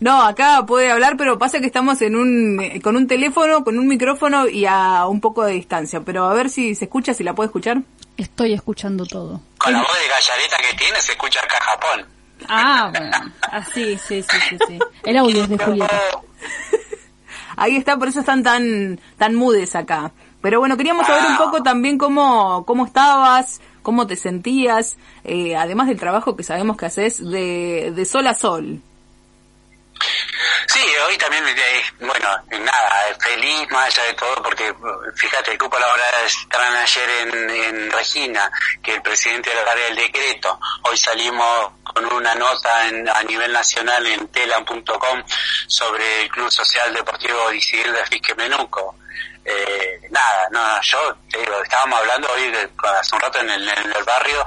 [0.00, 3.86] No, acá puede hablar, pero pasa que estamos en un, con un teléfono, con un
[3.86, 6.00] micrófono y a un poco de distancia.
[6.00, 7.82] Pero a ver si se escucha, si la puede escuchar.
[8.16, 9.40] Estoy escuchando todo.
[9.58, 12.06] Con la voz de gallareta que tiene se escucha acá Japón.
[12.48, 13.32] Ah, bueno.
[13.50, 14.78] Ah, sí, sí, sí, sí, sí.
[15.04, 16.00] El audio es de Julieta.
[17.56, 20.12] Ahí está, por eso están tan, tan mudes acá.
[20.42, 25.88] Pero bueno, queríamos saber un poco también cómo, cómo estabas, cómo te sentías, eh, además
[25.88, 28.80] del trabajo que sabemos que haces de, de sol a sol.
[30.66, 34.74] Sí, hoy también, eh, bueno, nada, feliz más allá de todo, porque
[35.14, 38.50] fíjate, el cupo laboral estaban ayer en, en Regina,
[38.82, 40.58] que el presidente dará el decreto.
[40.82, 45.22] Hoy salimos con una nota en, a nivel nacional en telam.com
[45.66, 48.96] sobre el Club Social Deportivo Disidil de Fisque Menuco.
[49.44, 51.16] Eh, nada, no, yo
[51.62, 54.44] estábamos hablando hoy de, hace un rato en el, en el barrio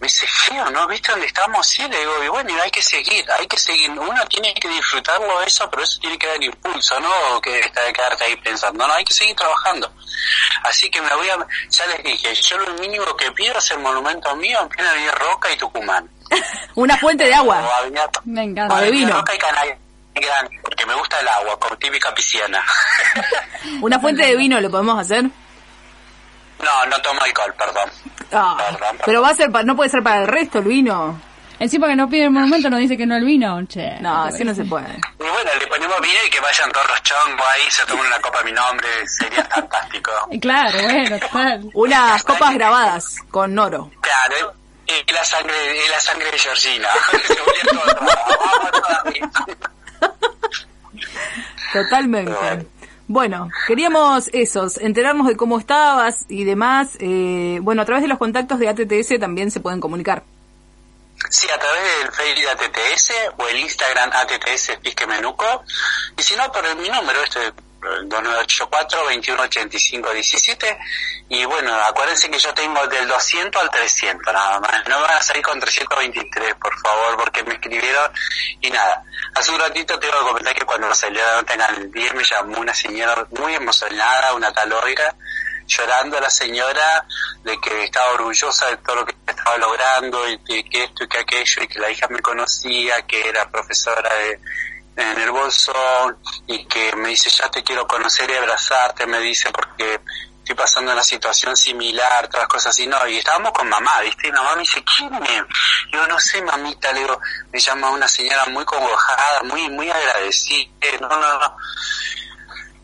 [0.00, 0.86] me dice, feo, ¿no?
[0.88, 1.66] ¿Viste dónde estamos?
[1.66, 3.90] Sí, le digo, y bueno, hay que seguir, hay que seguir.
[3.90, 7.40] Uno tiene que disfrutarlo eso, pero eso tiene que dar impulso, ¿no?
[7.42, 9.92] Que está de quedarte ahí pensando, no, hay que seguir trabajando.
[10.64, 13.80] Así que me voy a, ya les dije, yo lo mínimo que pido es el
[13.80, 16.08] monumento mío en plena Avenida Roca y Tucumán.
[16.74, 17.60] Una fuente de agua.
[17.60, 18.74] O avenida, Me encanta.
[18.74, 19.12] O de vino.
[19.12, 19.78] Roca y Canal
[20.14, 22.64] grande, porque me gusta el agua, como típica pisciana.
[23.80, 25.24] Una fuente de vino le podemos hacer.
[26.62, 27.90] No, no tomo alcohol, perdón.
[28.32, 31.20] Ah, Perdón, pero va a ser, pa- no puede ser para el resto el vino.
[31.58, 33.98] Encima que no pide el monumento nos dice que no el vino, che.
[34.00, 34.94] No, así no se puede.
[35.18, 38.18] Y bueno, le ponemos vino y que vayan todos los chongos ahí, se tomen una
[38.20, 40.10] copa a mi nombre, sería fantástico.
[40.40, 41.70] Claro, bueno, total.
[41.74, 43.90] Unas copas grabadas con oro.
[44.00, 44.54] Claro,
[44.86, 45.54] y la sangre,
[45.86, 46.88] y la sangre de Georgina.
[51.72, 52.66] Totalmente.
[53.12, 56.90] Bueno, queríamos esos, enterarnos de cómo estabas y demás.
[57.00, 60.22] Eh, bueno, a través de los contactos de ATTS también se pueden comunicar.
[61.28, 65.44] Sí, a través del Facebook ATTS o el Instagram ATTS Pisque Menuco.
[66.16, 70.78] Y si no, por mi número, este 2984-2185-17.
[71.28, 74.88] Y bueno, acuérdense que yo tengo del 200 al 300 nada más.
[74.88, 78.10] No van a salir con 323, por favor, porque me escribieron
[78.60, 79.04] y nada.
[79.34, 82.24] Hace un ratito tengo que comentar que cuando salió la nota en el 10 me
[82.24, 85.14] llamó una señora muy emocionada, una tal Olga,
[85.66, 87.06] llorando la señora
[87.44, 91.18] de que estaba orgullosa de todo lo que estaba logrando y que esto y que
[91.18, 94.40] aquello y que la hija me conocía, que era profesora de,
[95.00, 99.50] en el bolsón y que me dice ya te quiero conocer y abrazarte, me dice
[99.50, 100.00] porque
[100.38, 104.28] estoy pasando una situación similar, todas cosas así, no, y estábamos con mamá, ¿viste?
[104.28, 105.42] Y mamá me dice, ¿quién es?
[105.92, 107.20] Yo no sé, mamita, le digo,
[107.52, 111.56] me llama una señora muy congojada, muy, muy agradecida, no, no, no.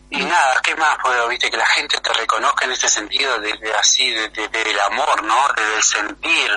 [0.09, 1.51] Y nada, ¿qué más puedo, viste?
[1.51, 5.21] Que la gente te reconozca en este sentido, de, de así, de, de- del amor,
[5.23, 5.47] ¿no?
[5.57, 6.49] De, del sentir.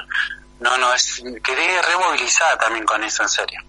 [0.60, 3.60] No, no, es, quedé removilizada también con eso, en serio.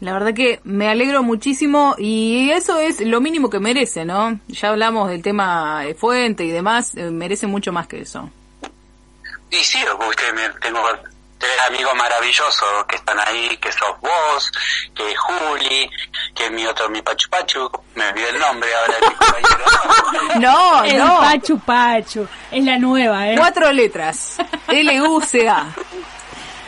[0.00, 4.38] La verdad que me alegro muchísimo y eso es lo mínimo que merece, ¿no?
[4.48, 8.30] Ya hablamos del tema de fuente y demás, eh, merece mucho más que eso.
[9.50, 9.78] Y sí,
[10.08, 10.82] usted me, tengo
[11.38, 14.52] tres amigos maravillosos que están ahí, que sos vos,
[14.94, 15.90] que es Juli,
[16.34, 18.94] que es mi otro, mi Pachu Pachu, me olvidé el nombre ahora
[20.34, 20.40] mi.
[20.40, 21.20] No, El no.
[21.20, 22.28] Pachu Pachu.
[22.50, 23.36] Es la nueva, ¿eh?
[23.36, 24.38] Cuatro letras.
[24.68, 25.66] L-U-C-A.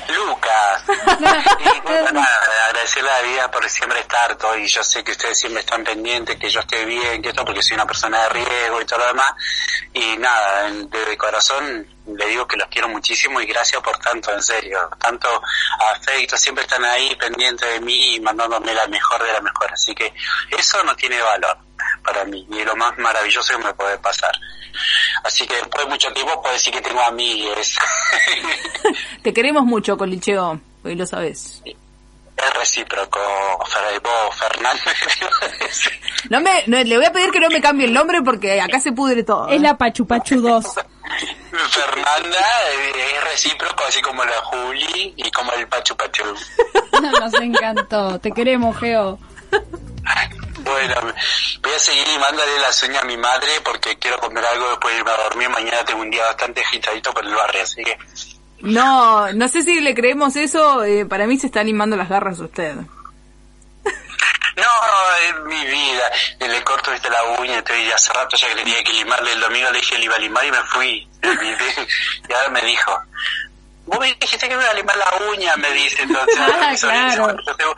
[0.09, 0.83] Lucas.
[1.59, 5.12] Y bueno, nada, agradecerle a la vida por siempre estar todo y yo sé que
[5.12, 8.29] ustedes siempre están pendientes, que yo esté bien, que esto, porque soy una persona de
[8.31, 9.33] riesgo y todo lo demás.
[9.94, 14.42] Y nada, de corazón le digo que los quiero muchísimo y gracias por tanto, en
[14.42, 14.88] serio.
[14.99, 15.29] Tanto
[15.94, 19.73] afecto, siempre están ahí pendientes de mí y mandándome la mejor de la mejor.
[19.73, 20.12] Así que
[20.57, 21.59] eso no tiene valor
[22.03, 24.33] para mí y es lo más maravilloso que me puede pasar.
[25.25, 27.77] Así que después de mucho tiempo puedo decir que tengo amigues.
[29.23, 30.61] Te queremos mucho, Colicheo.
[30.85, 31.62] Hoy lo sabes.
[31.64, 33.18] Es recíproco,
[33.66, 34.85] Fer, vos, Fernández.
[36.31, 38.81] No me, no, le voy a pedir que no me cambie el nombre porque acá
[38.81, 39.49] se pudre todo.
[39.49, 40.64] Es la Pachu Pachu 2.
[41.68, 42.38] Fernanda
[42.75, 46.25] es recíproco, así como la Juli y como el Pachu Pachu.
[47.21, 48.18] Nos encantó.
[48.21, 49.18] Te queremos, Geo.
[50.64, 50.94] Bueno,
[51.62, 55.01] voy a seguir limándole las uñas a mi madre porque quiero comer algo después de
[55.01, 55.49] irme a dormir.
[55.49, 57.97] Mañana tengo un día bastante agitadito por el barrio, así que...
[58.61, 60.85] No, no sé si le creemos eso.
[60.85, 62.75] eh, para mí se está animando las garras usted.
[64.59, 66.03] No, es mi vida.
[66.40, 69.33] Le corto viste la uña, estoy hace rato ya que tenía que limarle.
[69.33, 71.09] El domingo le dije le iba a limar y me fui.
[72.29, 72.99] Y ahora me dijo,
[73.87, 76.03] vos me dijiste que me iba a limar la uña, me dice.
[76.03, 77.35] Entonces, Ah, mi sobrina dice, claro.
[77.35, 77.75] "Bueno, digo,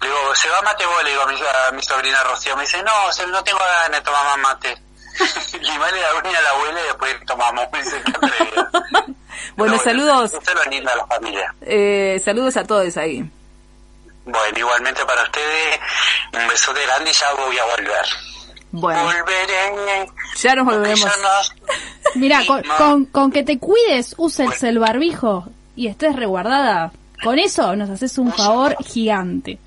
[0.00, 1.34] le digo, se va mate vos, le digo a mi,
[1.68, 2.56] a mi sobrina Rocío.
[2.56, 4.78] Me dice, no, no tengo ganas de tomar más mate.
[5.60, 7.66] Limarle la uña a la abuela y después tomamos.
[7.72, 8.02] Me dice.
[9.56, 10.32] Bueno, saludos.
[10.70, 11.54] Lindo de la familia.
[11.62, 13.28] Eh, saludos a todos ahí.
[14.24, 15.80] Bueno, igualmente para ustedes,
[16.34, 18.06] un besote grande y ya voy a volver.
[18.72, 20.06] Bueno, Volveré.
[20.36, 21.04] ya nos volveremos.
[21.04, 21.70] no-
[22.14, 22.76] Mira, con, No.
[22.76, 26.92] con, con que te cuides, uses el barbijo y estés reguardada.
[27.24, 29.58] Con eso nos haces un favor gigante.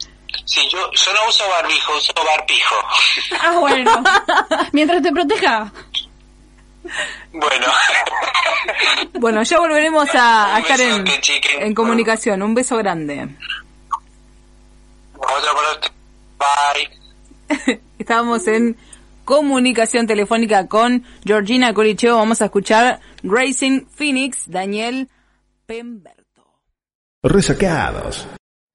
[0.46, 2.76] Sí, yo, yo no uso barbijo, uso barpijo.
[3.42, 4.04] Ah, bueno.
[4.72, 5.72] Mientras te proteja.
[7.32, 7.66] bueno.
[9.20, 12.42] Bueno, ya volveremos a, estar en comunicación.
[12.42, 13.28] Un beso grande.
[16.38, 17.82] Bye.
[18.00, 18.76] Estábamos en
[19.26, 22.18] comunicación telefónica con Georgina Colicheo.
[22.18, 25.10] Vamos a escuchar Racing Phoenix, Daniel
[25.66, 26.24] Pemberto.
[27.22, 28.28] Resacados.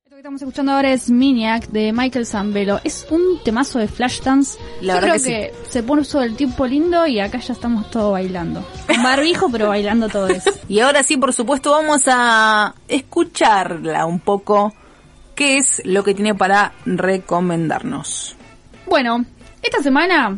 [0.06, 2.80] Lo que estamos escuchando ahora es Miniac de Michael Zambello.
[2.82, 4.58] Es un temazo de Flashdance.
[4.80, 7.90] La Yo verdad creo que que, se puso el tiempo lindo y acá ya estamos
[7.90, 8.64] todos bailando.
[8.86, 10.50] Con barbijo, pero bailando todo eso.
[10.68, 14.74] Y ahora sí, por supuesto, vamos a escucharla un poco.
[15.38, 18.34] ¿Qué es lo que tiene para recomendarnos?
[18.86, 19.24] Bueno,
[19.62, 20.36] esta semana,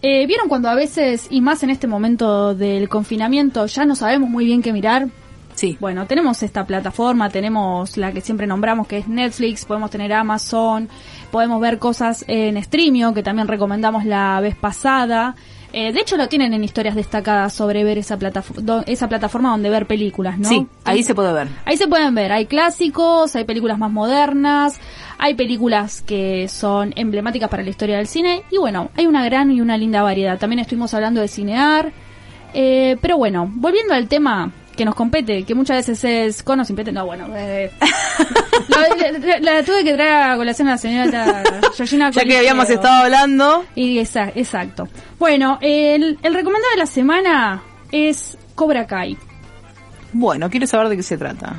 [0.00, 4.30] eh, ¿vieron cuando a veces, y más en este momento del confinamiento, ya no sabemos
[4.30, 5.08] muy bien qué mirar?
[5.54, 5.76] Sí.
[5.78, 10.88] Bueno, tenemos esta plataforma, tenemos la que siempre nombramos que es Netflix, podemos tener Amazon,
[11.30, 15.36] podemos ver cosas en Streamio, que también recomendamos la vez pasada.
[15.72, 19.68] Eh, de hecho, lo tienen en historias destacadas sobre ver esa, plataforma esa plataforma donde
[19.68, 20.48] ver películas, ¿no?
[20.48, 21.48] Sí, ahí se puede ver.
[21.66, 24.80] Ahí se pueden ver, hay clásicos, hay películas más modernas,
[25.18, 29.50] hay películas que son emblemáticas para la historia del cine y bueno, hay una gran
[29.50, 30.38] y una linda variedad.
[30.38, 31.92] También estuvimos hablando de cinear,
[32.54, 36.64] eh, pero bueno, volviendo al tema que nos compete, que muchas veces es con o
[36.64, 37.70] sin pete, no, bueno, eh,
[38.68, 41.42] la, la- la tuve que traer a colación a la señora
[41.76, 44.88] Georgina Ya que habíamos estado hablando, Y esa- exacto.
[45.18, 47.62] Bueno, el, el recomendado de la semana
[47.92, 49.18] es Cobra Kai.
[50.12, 51.56] bueno, quiero saber de qué se trata.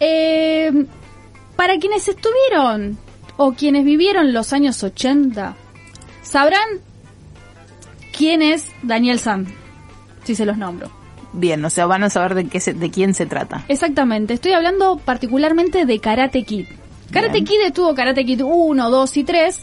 [0.00, 0.70] Eh,
[1.56, 2.98] para quienes estuvieron
[3.36, 5.54] o quienes vivieron los años 80,
[6.22, 6.68] sabrán
[8.16, 9.46] quién es Daniel San,
[10.24, 10.90] si se los nombro.
[11.32, 13.64] Bien, o sea, van a saber de qué se- de quién se trata.
[13.68, 16.66] Exactamente, estoy hablando particularmente de Karate Kid.
[17.12, 17.44] Karate Bien.
[17.44, 19.60] Kid estuvo Karate Kid 1, 2 y 3.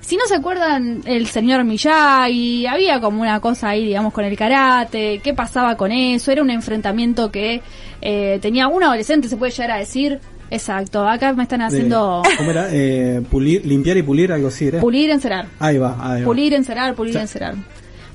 [0.00, 4.36] Si no se acuerdan, el señor Miyagi, había como una cosa ahí, digamos, con el
[4.36, 7.60] karate, qué pasaba con eso, era un enfrentamiento que
[8.02, 10.20] eh, tenía un adolescente, se puede llegar a decir.
[10.48, 12.68] Exacto, acá me están haciendo De- ¿Cómo era?
[12.70, 14.80] Eh, pulir, limpiar y pulir, algo así, ¿era?
[14.80, 15.46] pulir, encerar.
[15.58, 16.24] Ahí va, ahí va.
[16.24, 17.18] Pulir, encerar, pulir, Sí.
[17.18, 17.54] encerar.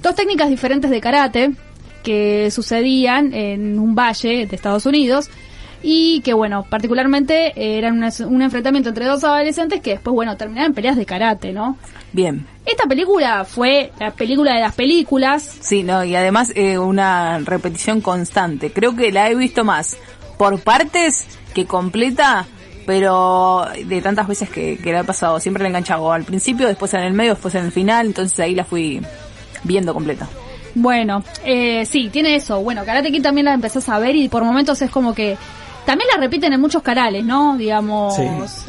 [0.01, 1.51] Dos técnicas diferentes de karate
[2.01, 5.29] que sucedían en un valle de Estados Unidos
[5.83, 10.67] y que, bueno, particularmente eran una- un enfrentamiento entre dos adolescentes que después, bueno, terminaron
[10.71, 11.77] en peleas de karate, ¿no?
[12.13, 12.45] Bien.
[12.65, 15.57] Esta película fue la película de las películas.
[15.61, 18.71] Sí, no, y además eh, una repetición constante.
[18.71, 19.97] Creo que la he visto más
[20.37, 22.45] por partes que completa,
[22.85, 25.39] pero de tantas veces que, que la he pasado.
[25.39, 28.39] Siempre la he enganchado al principio, después en el medio, después en el final, entonces
[28.39, 29.01] ahí la fui
[29.63, 30.27] viendo completa.
[30.75, 32.61] Bueno, eh, sí, tiene eso.
[32.61, 35.37] Bueno, Karate Kid también la empezás a ver y por momentos es como que
[35.85, 37.57] también la repiten en muchos canales, ¿no?
[37.57, 38.23] Digamos, Sí.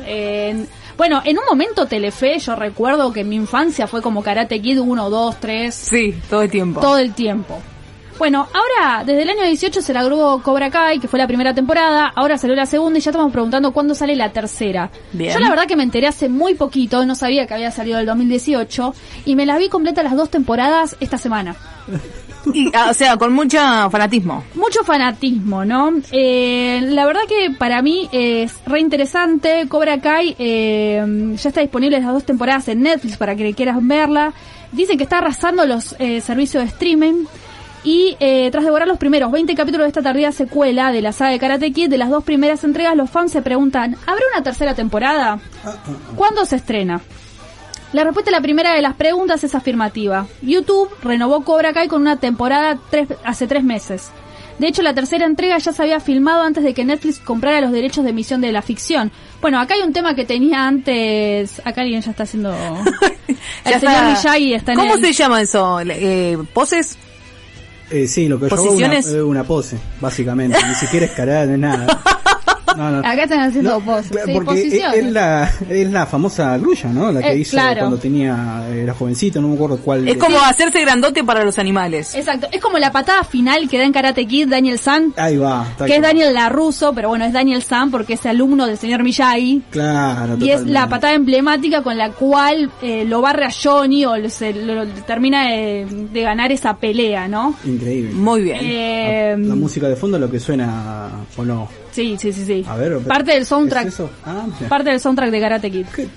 [0.06, 4.60] en- bueno, en un momento Telefe, yo recuerdo que en mi infancia fue como Karate
[4.60, 6.80] Kid 1, 2, 3, Sí, todo el tiempo.
[6.80, 7.58] todo el tiempo.
[8.22, 12.12] Bueno, ahora, desde el año 18 se largó Cobra Kai, que fue la primera temporada,
[12.14, 14.92] ahora salió la segunda y ya estamos preguntando cuándo sale la tercera.
[15.12, 15.35] Bien.
[15.35, 18.06] Yo la verdad que me enteré hace muy poquito, no sabía que había salido el
[18.06, 21.56] 2018, y me las vi completa las dos temporadas esta semana.
[22.54, 23.58] Y, ah, o sea, con mucho
[23.90, 24.42] fanatismo.
[24.56, 25.92] Mucho fanatismo, ¿no?
[26.11, 29.68] Eh, la verdad que para mí es re interesante.
[29.68, 34.32] Cobra Kai eh, ya está disponible las dos temporadas en Netflix para que quieras verla.
[34.72, 37.26] Dicen que está arrasando los eh, servicios de streaming.
[37.85, 41.33] Y eh, tras devorar los primeros 20 capítulos de esta tardía secuela de la saga
[41.33, 44.75] de Karate Kid, de las dos primeras entregas, los fans se preguntan, ¿habrá una tercera
[44.75, 45.40] temporada?
[46.14, 47.01] ¿Cuándo se estrena?
[47.92, 50.27] La respuesta a la primera de las preguntas es afirmativa.
[50.42, 54.11] YouTube renovó Cobra Kai con una temporada tres- hace tres meses.
[54.59, 57.73] De hecho, la tercera entrega ya se había filmado antes de que Netflix comprara los
[57.73, 59.11] derechos de emisión de la ficción.
[59.40, 61.61] Bueno, acá hay un tema que tenía antes...
[61.64, 62.55] Acá alguien ya está haciendo...
[63.64, 64.09] El señor está.
[64.09, 65.81] Miyagi está en ¿Cómo el- se llama eso?
[65.81, 66.97] Eh, ¿Poses?
[67.92, 70.59] Eh, sí, lo que yo hago es una, una pose, básicamente.
[70.66, 72.02] Ni siquiera es karate, no es nada.
[72.76, 72.98] No, no.
[72.98, 74.98] Acá están haciendo No, poses, claro, sí, porque es, posiciones.
[74.98, 77.12] es la, es la famosa grulla, ¿no?
[77.12, 77.80] La que Eh, hizo claro.
[77.80, 80.08] cuando tenía, era jovencito, no me acuerdo cuál.
[80.08, 82.14] Es como hacerse grandote para los animales.
[82.14, 85.66] Exacto, es como la patada final que da en Karate Kid Daniel San, Ahí va.
[85.87, 86.02] que es.
[86.02, 89.62] Daniel LaRusso, pero bueno, es Daniel San porque es alumno del señor Miyagi.
[89.70, 94.12] Claro, Y es la patada emblemática con la cual eh, lo barre a Johnny o
[94.28, 97.54] se, lo, lo termina de, de ganar esa pelea, ¿no?
[97.64, 98.12] Increíble.
[98.12, 98.58] Muy bien.
[98.62, 101.68] Eh, La música de fondo, lo que suena, o no.
[101.92, 102.64] Sí, sí, sí, sí.
[102.68, 103.87] A ver, Parte del soundtrack.
[103.87, 104.11] ¿es eso?
[104.24, 104.68] Ah, mira.
[104.68, 105.87] Parte del soundtrack de Karate Kid.
[105.94, 106.09] Qué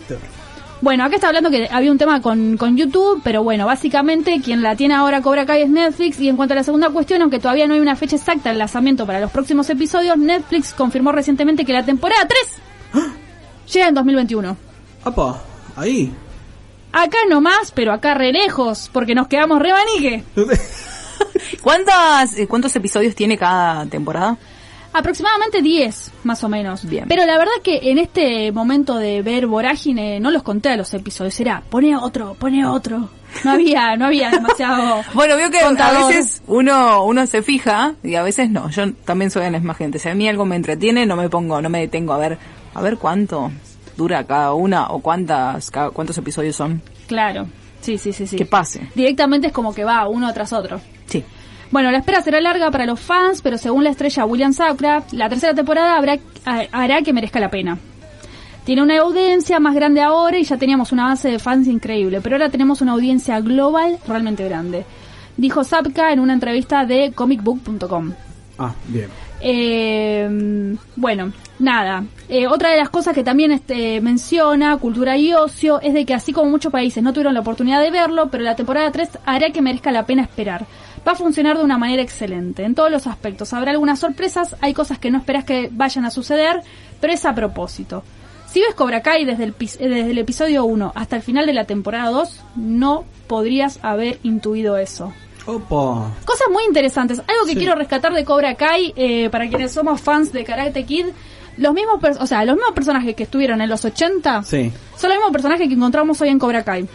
[0.82, 4.64] Bueno, acá está hablando que había un tema con, con YouTube, pero bueno, básicamente quien
[4.64, 6.20] la tiene ahora Cobra Kai es Netflix.
[6.20, 8.58] Y en cuanto a la segunda cuestión, aunque todavía no hay una fecha exacta de
[8.58, 12.28] lanzamiento para los próximos episodios, Netflix confirmó recientemente que la temporada
[12.94, 13.04] 3
[13.74, 14.58] llega en 2021.
[15.04, 15.42] Apa,
[15.76, 16.12] ahí.
[16.92, 20.24] Acá nomás, pero acá re lejos, porque nos quedamos re manique.
[21.62, 24.38] ¿Cuántas, eh, ¿Cuántos episodios tiene cada temporada?
[24.98, 26.86] Aproximadamente 10, más o menos.
[26.88, 27.06] Bien.
[27.08, 30.94] Pero la verdad que en este momento de ver Vorágine no los conté a los
[30.94, 31.38] episodios.
[31.40, 33.10] Era, pone otro, pone otro.
[33.44, 35.02] No había, no había demasiado.
[35.14, 36.04] Bueno, veo que contador.
[36.04, 38.70] a veces uno uno se fija y a veces no.
[38.70, 40.00] Yo también soy de la misma gente.
[40.00, 42.38] Si a mí algo me entretiene, no me pongo, no me detengo a ver,
[42.74, 43.52] a ver cuánto
[43.98, 46.82] dura cada una o cuántas, cada- cuántos episodios son.
[47.08, 47.48] Claro.
[47.82, 48.38] Sí, sí, sí, sí.
[48.38, 48.90] Que pase.
[48.96, 50.80] Directamente es como que va uno tras otro.
[51.06, 51.24] Sí.
[51.76, 55.28] Bueno, la espera será larga para los fans, pero según la estrella William Safra, la
[55.28, 57.78] tercera temporada habrá, ha- hará que merezca la pena.
[58.64, 62.38] Tiene una audiencia más grande ahora y ya teníamos una base de fans increíble, pero
[62.38, 64.86] ahora tenemos una audiencia global realmente grande.
[65.36, 68.14] Dijo Sapka en una entrevista de comicbook.com.
[68.58, 69.10] Ah, bien.
[69.42, 72.06] Eh, bueno, nada.
[72.30, 76.14] Eh, otra de las cosas que también este, menciona, cultura y ocio, es de que
[76.14, 79.50] así como muchos países no tuvieron la oportunidad de verlo, pero la temporada 3 hará
[79.50, 80.66] que merezca la pena esperar.
[81.08, 83.54] Va a funcionar de una manera excelente, en todos los aspectos.
[83.54, 86.62] Habrá algunas sorpresas, hay cosas que no esperas que vayan a suceder,
[87.00, 88.04] pero es a propósito.
[88.48, 91.54] Si ves Cobra Kai desde el, eh, desde el episodio 1 hasta el final de
[91.54, 95.14] la temporada 2, no podrías haber intuido eso.
[95.46, 96.12] Opa.
[96.26, 97.20] Cosas muy interesantes.
[97.20, 97.58] Algo que Sí.
[97.58, 101.08] quiero rescatar de Cobra Kai, eh, para quienes somos fans de Karate Kid,
[101.58, 104.72] los mismos, o sea, los mismos personajes que estuvieron en los 80 Sí.
[104.98, 106.88] son los mismos personajes que encontramos hoy en Cobra Kai.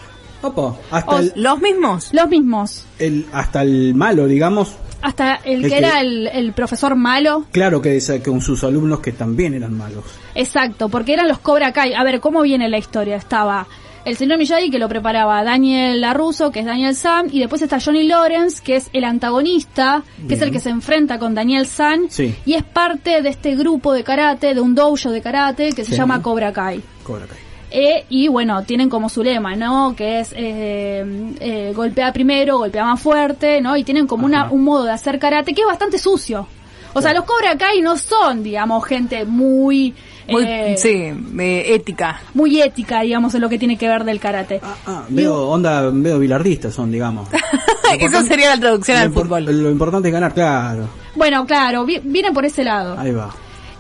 [0.42, 0.76] Opa.
[0.90, 2.08] Hasta, O- el, ¿Los mismos?
[2.12, 2.84] Los mismos.
[2.98, 4.74] el- hasta el malo, digamos.
[5.02, 7.44] Hasta el, El que que- era el, el profesor malo.
[7.52, 10.04] Claro que con sus alumnos que también eran malos.
[10.34, 11.94] Exacto, porque eran los Cobra Kai.
[11.94, 13.16] A ver, ¿cómo viene la historia?
[13.16, 13.66] Estaba
[14.04, 17.78] el señor Miyagi que lo preparaba Daniel LaRusso, que es Daniel Sam, y después está
[17.80, 22.10] Johnny Lawrence, que es el antagonista, que es el que se enfrenta con Daniel San,
[22.10, 22.34] Sí.
[22.46, 25.92] y es parte de este grupo de karate, de un dojo de karate que se
[25.92, 25.96] Sí.
[25.96, 26.82] llama Cobra Kai.
[27.02, 27.38] Cobra Kai.
[27.70, 29.94] Eh, y bueno, tienen como su lema, ¿no?
[29.96, 31.04] Que es eh,
[31.40, 33.76] eh, golpea primero, golpea más fuerte, ¿no?
[33.76, 36.46] Y tienen como una, un modo de hacer karate que es bastante sucio.
[36.92, 39.94] O sea, los Cobra Kai no son, digamos, gente muy...
[40.28, 42.20] Muy, eh, sí, eh, ética.
[42.34, 44.60] muy ética, digamos, en lo que tiene que ver del karate.
[44.62, 47.28] Ah, ah, veo onda, veo bilardistas son, digamos.
[48.00, 49.44] Eso sería la traducción lo, al fútbol.
[49.44, 50.88] lo importante es ganar, claro.
[51.16, 52.96] Bueno, claro, vi- viene por ese lado.
[52.98, 53.30] Ahí va.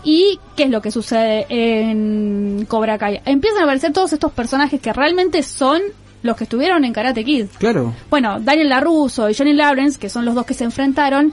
[0.02, 3.20] ¿Y qué es lo que sucede en Cobra Kai?
[3.24, 5.80] Empiezan a aparecer todos estos personajes que realmente son
[6.22, 7.46] los que estuvieron en Karate Kid.
[7.58, 7.94] Claro.
[8.10, 11.32] Bueno, Daniel LaRusso y Johnny Lawrence, que son los dos que se enfrentaron,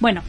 [0.00, 0.22] bueno,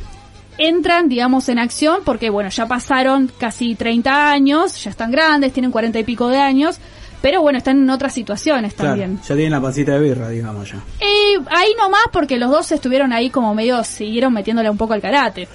[0.57, 5.71] entran, digamos, en acción porque, bueno, ya pasaron casi 30 años, ya están grandes, tienen
[5.71, 6.79] 40 y pico de años,
[7.19, 9.19] Pero bueno, están en otras situaciones Claro, también.
[9.27, 10.77] ya tienen la pancita de birra, digamos ya.
[11.01, 15.01] Y ahí nomás porque los dos estuvieron ahí como medio, siguieron metiéndole un poco al
[15.01, 15.47] karate.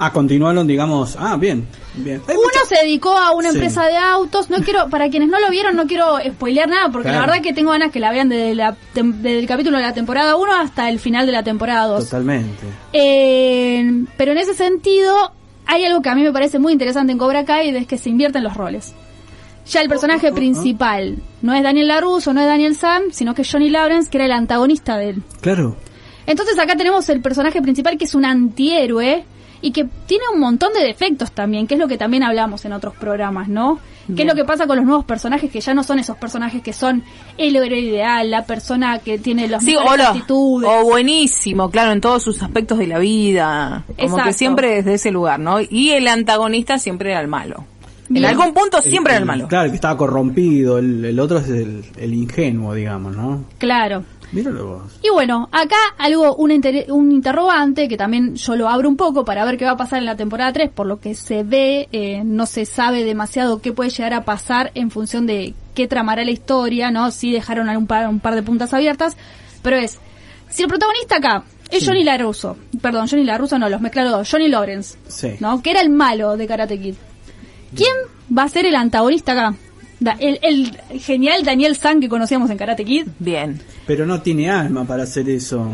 [0.00, 1.16] Ah, continuaron, digamos.
[1.18, 2.22] Ah, bien, bien.
[2.28, 2.38] Uno
[2.68, 3.56] se dedicó a una Sí.
[3.56, 4.48] empresa de autos.
[4.48, 7.52] No quiero, para quienes no lo vieron, no quiero spoilear nada, porque la verdad que
[7.52, 10.88] tengo ganas que la vean desde, la desde el capítulo de la temporada 1 hasta
[10.88, 12.04] el final de la temporada 2.
[12.04, 12.64] Totalmente.
[12.92, 15.32] Eh, pero en ese sentido,
[15.66, 18.08] hay algo que a mí me parece muy interesante en Cobra Kai, es que se
[18.10, 18.94] invierten los roles.
[19.70, 23.50] Ya el personaje principal no es Daniel LaRusso, no es Daniel Sam, sino que es
[23.52, 25.22] Johnny Lawrence, que era el antagonista de él.
[25.40, 25.76] Claro.
[26.26, 29.24] Entonces acá tenemos el personaje principal que es un antihéroe
[29.60, 32.72] y que tiene un montón de defectos también, que es lo que también hablamos en
[32.72, 33.78] otros programas, ¿no?
[34.16, 36.62] ¿Qué es lo que pasa con los nuevos personajes que ya no son esos personajes
[36.62, 37.02] que son
[37.36, 40.70] el héroe ideal, la persona que tiene los Sí, mejores o, lo- actitudes?
[40.72, 43.84] o buenísimo, claro, en todos sus aspectos de la vida.
[43.86, 44.24] Como Exacto.
[44.24, 45.58] que siempre desde ese lugar, ¿no?
[45.60, 47.64] Y el antagonista siempre era el malo.
[48.08, 48.24] Bien.
[48.24, 49.46] En algún punto siempre era el malo.
[49.48, 50.78] Claro, el que estaba corrompido.
[50.78, 53.44] El, el otro es el, el ingenuo, digamos, ¿no?
[53.58, 54.04] Claro.
[54.32, 54.98] Míralo vos.
[55.02, 59.24] Y bueno, acá algo, un, inter- un interrogante que también yo lo abro un poco
[59.24, 61.88] para ver qué va a pasar en la temporada 3, por lo que se ve,
[61.92, 66.24] eh, no se sabe demasiado qué puede llegar a pasar en función de qué tramará
[66.24, 67.10] la historia, ¿no?
[67.10, 69.16] Sí dejaron un par, un par de puntas abiertas,
[69.62, 69.98] pero es,
[70.50, 74.48] si el protagonista acá es Johnny LaRusso, perdón, Johnny LaRusso no, los mezclaron dos, Johnny
[74.48, 75.36] Lawrence, Sí.
[75.40, 75.62] ¿no?
[75.62, 76.94] Que era el malo de Karate Kid.
[77.74, 77.92] ¿Quién
[78.36, 79.54] va a ser el antagonista acá?
[80.00, 83.08] Da- el, el genial Daniel San que conocíamos en Karate Kid.
[83.18, 83.60] Bien.
[83.86, 85.68] Pero no tiene alma para hacer eso.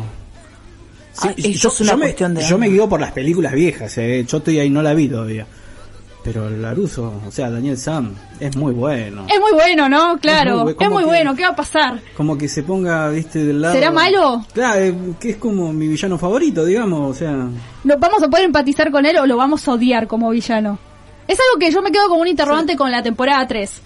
[1.12, 3.96] Sí, Ah, eso es una me, cuestión de yo me guío por las películas viejas,
[3.98, 4.24] eh.
[4.28, 5.46] yo estoy ahí, no la vi todavía.
[6.24, 9.26] Pero Laruso, o sea, Daniel Sam, es muy bueno.
[9.32, 10.18] Es muy bueno, ¿no?
[10.18, 11.36] Claro, muy es muy, que- bueno.
[11.36, 12.00] ¿Qué va a pasar?
[12.16, 13.74] Como que se ponga, viste, del lado...
[13.74, 14.42] ¿Será malo?
[14.54, 17.30] Claro, eh, que es como mi villano favorito, digamos, o sea...
[17.84, 20.78] ¿No vamos a poder empatizar con él o lo vamos a odiar como villano?
[21.28, 23.82] Es algo que yo me quedo como un interrogante con la temporada 3.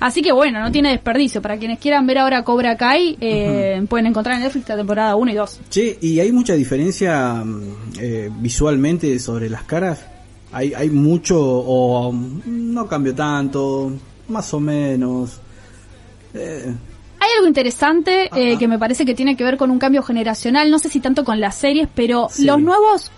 [0.00, 1.42] Así que bueno, no tiene desperdicio.
[1.42, 5.30] Para quienes quieran ver ahora Cobra Kai, eh, pueden encontrar en Netflix la temporada 1
[5.32, 5.60] y 2.
[5.70, 7.62] Che, ¿y hay mucha diferencia mm,
[8.00, 10.04] eh, visualmente sobre las caras?
[10.52, 12.40] ¿Hay, ¿Hay mucho o mm,
[12.72, 13.92] no cambió tanto?
[14.28, 15.40] Más o menos.
[16.34, 16.72] Eh,
[17.20, 20.70] Hay algo interesante eh, que me parece que tiene que ver con un cambio generacional,
[20.70, 22.44] no sé si tanto con las series, pero Sí.
[22.44, 23.10] los nuevos,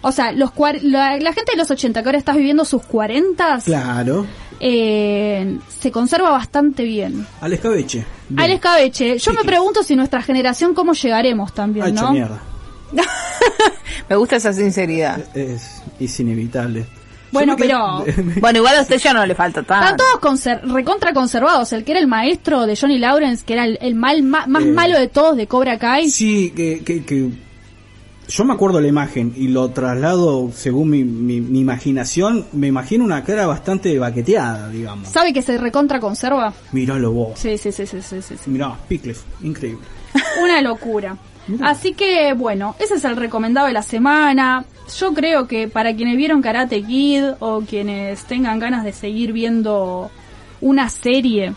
[0.00, 0.52] o sea, los
[0.82, 4.26] la, la gente de los 80 que ahora estás viviendo sus 40, claro.
[4.64, 7.26] Eh, se conserva bastante bien.
[7.40, 8.06] Al escabeche.
[8.28, 8.40] Bien.
[8.40, 12.12] Al escabeche, yo me pregunto si nuestra generación cómo llegaremos Ha también, hecho ¿no?
[12.12, 12.40] mierda.
[14.08, 15.18] Me gusta esa sinceridad.
[15.36, 16.86] Es, es inevitable.
[17.30, 18.04] Bueno, pero
[18.40, 20.04] Bueno, igual a usted ya no le falta están tanto.
[20.04, 21.72] todos conser- recontra conservados.
[21.72, 24.62] El que era el maestro de Johnny Lawrence, que era el, el mal ma- más
[24.64, 26.10] Eh, malo de todos de Cobra Kai.
[26.10, 27.30] Sí, que, que, que
[28.28, 32.46] yo me acuerdo la imagen y lo traslado según mi, mi, mi imaginación.
[32.52, 35.08] Me imagino una cara bastante baqueteada, digamos.
[35.08, 36.52] ¿Sabe que se recontra conserva?
[36.72, 37.38] Míralo vos.
[37.38, 38.36] Sí, sí, sí, sí, sí, sí.
[38.46, 39.84] Mirá, Picles, increíble.
[40.42, 41.16] Una locura.
[41.60, 44.64] Así que, bueno, ese es el recomendado de la semana.
[44.98, 50.10] Yo creo que para quienes vieron Karate Kid o quienes tengan ganas de seguir viendo
[50.60, 51.54] una serie,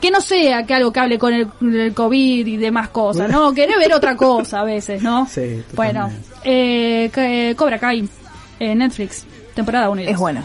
[0.00, 3.52] que no sea que algo que hable con el, el COVID y demás cosas, ¿no?
[3.52, 5.26] Querés ver otra cosa a veces, ¿no?
[5.26, 5.62] Sí.
[5.74, 6.10] Bueno,
[6.44, 8.08] eh, que- Cobra Kai,
[8.60, 10.42] eh, Netflix, temporada 1 Es bueno.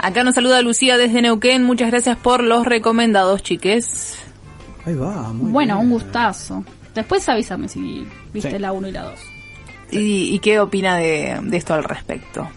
[0.00, 1.64] Acá nos saluda Lucía desde Neuquén.
[1.64, 4.14] Muchas gracias por los recomendados, chiques.
[4.86, 5.86] Ahí va, muy Bueno, bien.
[5.86, 6.64] un gustazo.
[6.98, 8.58] Después avísame si viste Sí.
[8.58, 9.20] la 1 y la 2.
[9.90, 12.48] ¿Y, y qué opina de, de esto al respecto?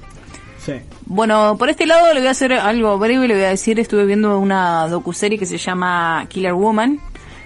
[0.59, 0.73] Sí.
[1.05, 4.05] Bueno, por este lado le voy a hacer algo breve, le voy a decir, estuve
[4.05, 6.99] viendo una docuserie que se llama Killer Woman,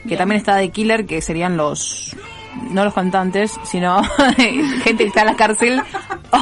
[0.08, 2.16] que también está de Killer, que serían los,
[2.72, 4.04] no los cantantes, sino
[4.38, 5.82] gente que está en la cárcel,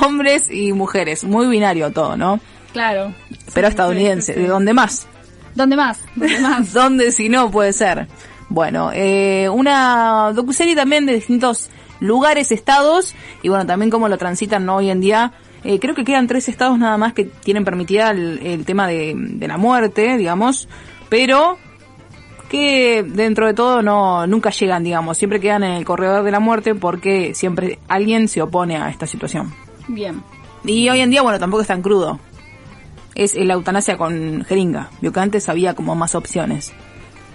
[0.04, 2.40] hombres y mujeres, muy binario todo, ¿no?
[2.74, 3.14] Claro.
[3.54, 4.42] Pero Sí, estadounidense, sí, sí, sí.
[4.44, 5.06] ¿de dónde más?
[5.56, 6.00] ¿Dónde más?
[6.16, 6.74] ¿Dónde más?
[6.74, 8.08] ¿Dónde si no puede ser?
[8.54, 14.64] Bueno, eh, una docuserie también de distintos lugares, estados, y bueno, también cómo lo transitan
[14.64, 14.76] ¿no?
[14.76, 15.34] hoy en día.
[15.64, 19.16] Eh, creo que quedan tres estados nada más que tienen permitida el, el tema de,
[19.18, 20.70] de la muerte, digamos,
[21.10, 21.58] pero
[22.48, 26.40] que dentro de todo no nunca llegan, digamos, siempre quedan en el corredor de la
[26.40, 29.52] muerte porque siempre alguien se opone a esta situación.
[29.88, 30.22] Bien.
[30.64, 32.20] Y hoy en día, bueno, tampoco es tan crudo.
[33.16, 34.92] Es la eutanasia con jeringa.
[35.02, 36.72] Vio que antes había como más opciones.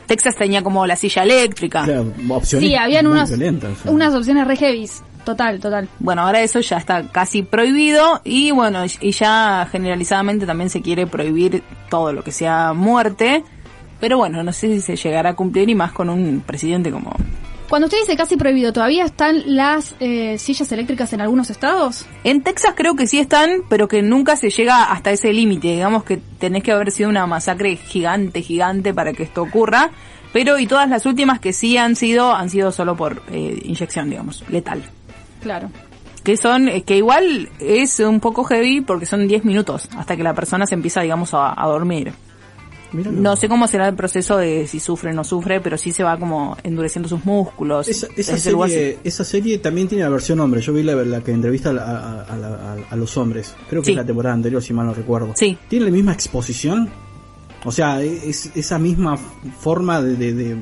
[0.09, 1.85] Texas tenía como la silla eléctrica.
[1.85, 3.89] Claro, opciones Sí, habían muy unas, violentas, sí.
[3.89, 5.03] unas opciones re heavies.
[5.25, 5.89] Total, total.
[5.99, 11.07] Bueno, ahora eso ya está casi prohibido y bueno, y ya generalizadamente también se quiere
[11.07, 13.45] prohibir todo lo que sea muerte.
[14.01, 17.15] Pero bueno, no sé si se llegará a cumplir y más con un presidente como
[17.69, 22.07] Cuando usted dice casi prohibido, ¿todavía están las eh, sillas eléctricas en algunos estados?
[22.25, 25.69] En Texas creo que sí están, pero que nunca se llega hasta ese límite.
[25.69, 29.91] Digamos que tenés que haber sido una masacre gigante, gigante para que esto ocurra.
[30.33, 34.09] Pero y todas las últimas que sí han sido, han sido solo por eh, inyección,
[34.09, 34.83] digamos, letal.
[35.43, 35.71] Claro.
[36.25, 40.23] Que son, eh, que igual es un poco heavy porque son 10 minutos hasta que
[40.23, 42.13] la persona se empieza, digamos, a, a dormir.
[42.93, 43.21] Míralo.
[43.21, 46.03] No sé cómo será el proceso de si sufre o no sufre, pero sí se
[46.03, 47.87] va como endureciendo sus músculos.
[47.89, 48.09] Esa,
[48.39, 50.61] serie, esa serie también tiene la versión hombre.
[50.63, 53.55] Yo vi la, la que entrevista a, a- a- a- los hombres.
[53.69, 53.93] Creo que Sí.
[53.93, 55.33] es la temporada anterior, si mal no recuerdo.
[55.37, 55.59] Sí.
[55.69, 56.89] ¿Tiene la misma exposición?
[57.65, 59.17] O sea, es esa misma
[59.59, 60.17] forma de...
[60.17, 60.57] de- de-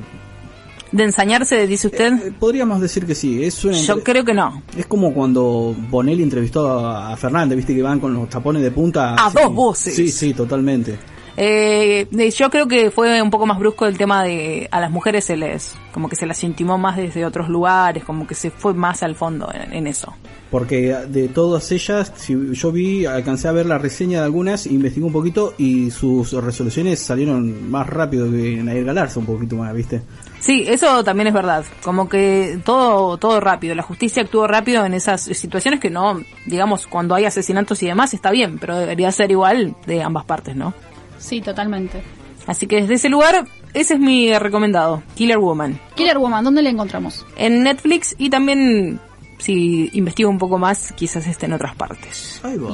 [0.91, 2.13] De ensañarse, dice usted.
[2.13, 3.43] eh, podríamos decir que sí.
[3.43, 4.63] Es, una Yo creo que no.
[4.75, 8.71] es como cuando Bonelli entrevistó a, a Fernández, viste que van con los tapones de
[8.71, 9.13] punta.
[9.15, 9.37] A así.
[9.43, 9.95] dos voces.
[9.95, 10.97] Sí, sí, totalmente.
[11.39, 14.89] Eh, de- yo creo que fue un poco más brusco el tema de a las
[14.89, 18.49] mujeres se les como que se las intimó más desde otros lugares, como que se
[18.51, 20.13] fue más al fondo en, en eso.
[20.51, 25.05] Porque de todas ellas, si yo vi, alcancé a ver la reseña de algunas, investigué
[25.05, 30.01] un poquito y sus resoluciones salieron más rápido que Nair Galarza, un poquito más, ¿viste?
[30.39, 31.65] Sí, eso también es verdad.
[31.83, 36.85] Como que todo todo rápido, la justicia actuó rápido en esas situaciones que no, digamos,
[36.87, 40.73] cuando hay asesinatos y demás está bien, pero debería ser igual de ambas partes, ¿no?
[41.17, 42.01] Sí, totalmente.
[42.45, 45.79] Así que desde ese lugar, ese es mi recomendado, Killer Woman.
[45.95, 47.25] Killer Woman, ¿dónde la encontramos?
[47.35, 48.99] En Netflix y también,
[49.37, 52.39] si investigo un poco más, quizás esté en otras partes.
[52.43, 52.71] Ahí va.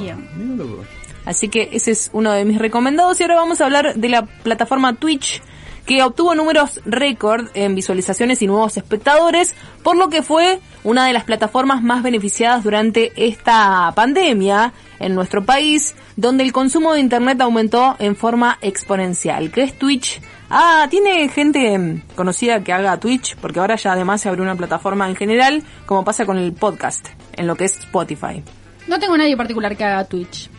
[1.24, 4.26] Así que ese es uno de mis recomendados y ahora vamos a hablar de la
[4.26, 5.42] plataforma Twitch
[5.86, 11.12] que obtuvo números récord en visualizaciones y nuevos espectadores, por lo que fue una de
[11.12, 17.40] las plataformas más beneficiadas durante esta pandemia en nuestro país, donde el consumo de internet
[17.40, 19.50] aumentó en forma exponencial.
[19.50, 20.20] ¿Qué es Twitch?
[20.50, 25.08] Ah, tiene gente conocida que haga Twitch, porque ahora ya además se abrió una plataforma
[25.08, 28.42] en general, como pasa con el podcast, en lo que es Spotify.
[28.86, 30.50] No tengo nadie particular que haga Twitch.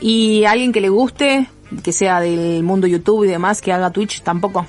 [0.00, 1.48] Y alguien que le guste,
[1.82, 4.66] que sea del mundo YouTube y demás, que haga Twitch, tampoco.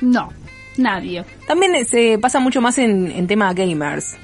[0.00, 0.30] No,
[0.76, 1.24] nadie.
[1.46, 4.16] También se pasa mucho más en, en tema gamers.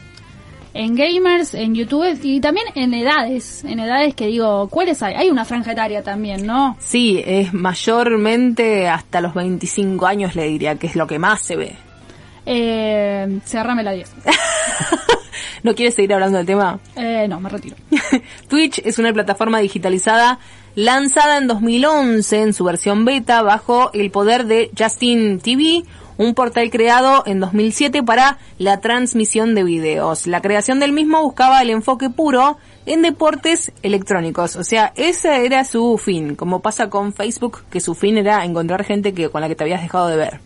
[0.74, 3.62] En gamers, en YouTube y también en edades.
[3.64, 5.14] En edades que digo, ¿cuáles hay?
[5.14, 6.76] Hay una franja etaria también, ¿no?
[6.80, 11.56] Sí, es mayormente hasta los 25 años, le diría, que es lo que más se
[11.56, 11.76] ve.
[12.46, 14.14] Eh, cerrame la 10.
[15.62, 16.80] ¿No quieres seguir hablando del tema?
[16.96, 17.76] Eh, no, me retiro.
[18.48, 20.38] Twitch es una plataforma digitalizada
[20.74, 25.84] lanzada en 2011 en su versión beta bajo el poder de Justin TV,
[26.16, 30.26] un portal creado en 2007 para la transmisión de videos.
[30.26, 35.64] La creación del mismo buscaba el enfoque puro en deportes electrónicos, o sea, ese era
[35.64, 39.48] su fin, como pasa con Facebook, que su fin era encontrar gente que con la
[39.48, 40.40] que te habías dejado de ver.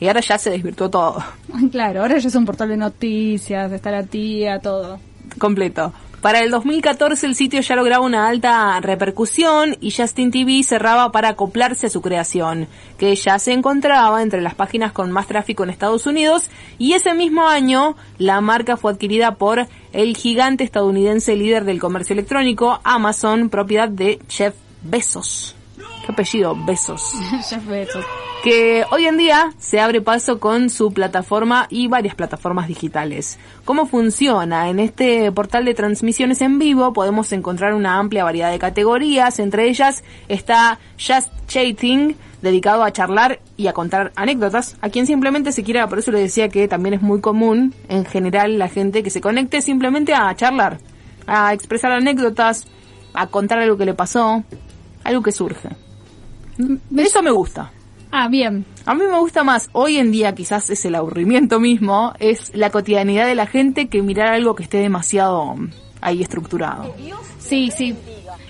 [0.00, 1.22] Y ahora ya se desvirtuó todo.
[1.70, 4.98] claro, ahora ya es un portal de noticias, está la tía, todo.
[5.38, 5.92] completo.
[6.22, 11.30] Para el 2014 el sitio ya lograba una alta repercusión y Justin TV cerraba para
[11.30, 15.70] acoplarse a su creación, que ya se encontraba entre las páginas con más tráfico en
[15.70, 16.48] Estados Unidos
[16.78, 22.12] y ese mismo año la marca fue adquirida por el gigante estadounidense líder del comercio
[22.12, 25.56] electrónico Amazon, propiedad de Jeff Bezos.
[26.04, 26.56] ¿Qué apellido?
[26.66, 27.14] Bezos
[27.48, 28.04] Jeff Bezos.
[28.42, 33.38] que hoy en día se abre paso con su plataforma y varias plataformas digitales.
[33.64, 34.68] ¿Cómo funciona?
[34.68, 39.68] En este portal de transmisiones en vivo podemos encontrar una amplia variedad de categorías, entre
[39.68, 45.62] ellas está Just Chatting, dedicado a charlar y a contar anécdotas, a quien simplemente se
[45.62, 49.10] quiera, por eso le decía que también es muy común en general la gente que
[49.10, 50.78] se conecte simplemente a charlar,
[51.28, 52.66] a expresar anécdotas,
[53.14, 54.42] a contar algo que le pasó,
[55.04, 55.68] algo que surge.
[56.96, 57.70] Eso me gusta.
[58.10, 58.66] Ah, bien.
[58.84, 62.68] A mí me gusta más, hoy en día quizás es el aburrimiento mismo, es la
[62.70, 65.70] cotidianidad de la gente que mirar algo que esté demasiado mm,
[66.02, 66.94] ahí estructurado.
[67.38, 67.96] Sí, sí.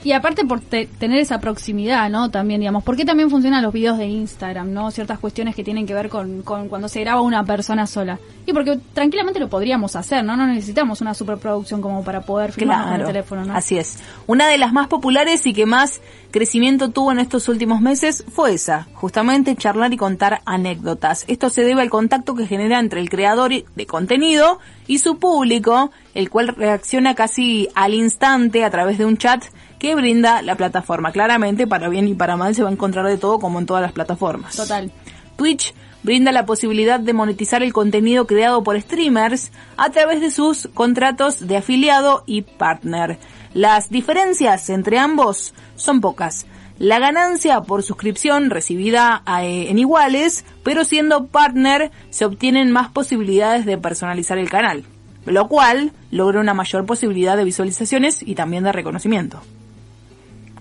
[0.04, 2.30] Y aparte por te- tener esa proximidad, ¿no?
[2.30, 4.90] También, digamos, ¿por qué también funcionan los videos de Instagram, ¿no?
[4.90, 8.18] Ciertas cuestiones que tienen que ver con, con cuando se graba una persona sola.
[8.44, 10.36] Y porque tranquilamente lo podríamos hacer, ¿no?
[10.36, 13.54] No necesitamos una superproducción como para poder filmar con el teléfono, ¿no?
[13.54, 13.98] Así es.
[14.26, 16.00] Una de las más populares y que más
[16.32, 21.24] crecimiento tuvo en estos últimos meses fue esa, justamente charlar y contar anécdotas.
[21.28, 25.90] Esto se debe al contacto que genera entre el creador de contenido y su público,
[26.14, 29.44] el cual reacciona casi al instante a través de un chat
[29.82, 31.10] que brinda la plataforma.
[31.10, 33.82] Claramente, para bien y para mal se va a encontrar de todo como en todas
[33.82, 34.54] las plataformas.
[34.54, 34.92] Total.
[35.34, 35.74] Twitch
[36.04, 41.48] brinda la posibilidad de monetizar el contenido creado por streamers a través de sus contratos
[41.48, 43.18] de afiliado y partner.
[43.54, 46.46] Las diferencias entre ambos son pocas.
[46.78, 53.66] la ganancia por suscripción recibida eh, en iguales, pero siendo partner se obtienen más posibilidades
[53.66, 54.84] de personalizar el canal,
[55.26, 59.42] lo cual logra una mayor posibilidad de visualizaciones y también de reconocimiento.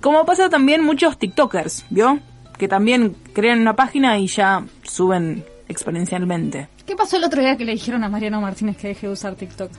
[0.02, 2.20] Como pasa también muchos TikTokers, ¿vio?
[2.58, 6.68] Que también crean una página y ya suben exponencialmente.
[6.86, 9.36] ¿Qué pasó el otro día que le dijeron a Mariano Martínez que deje de usar
[9.36, 9.72] TikTok?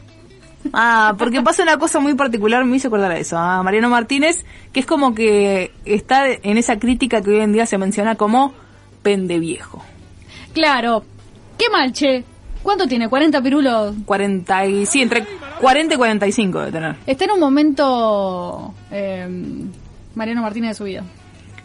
[0.72, 4.44] Ah, porque pasa una cosa muy particular, me hizo acordar a eso, a Mariano Martínez,
[4.72, 8.54] que es como que está en esa crítica que hoy en día se menciona como
[9.02, 9.82] pende viejo.
[10.52, 11.04] Claro.
[11.58, 12.24] Qué mal, che.
[12.62, 13.08] ¿Cuánto tiene?
[13.08, 13.96] ¿40 pirulos?
[14.04, 15.26] 40 y, sí, entre
[15.60, 16.96] 40 y 45 de tener.
[17.06, 19.28] Está en un momento eh,
[20.14, 21.04] Mariano Martínez de su vida.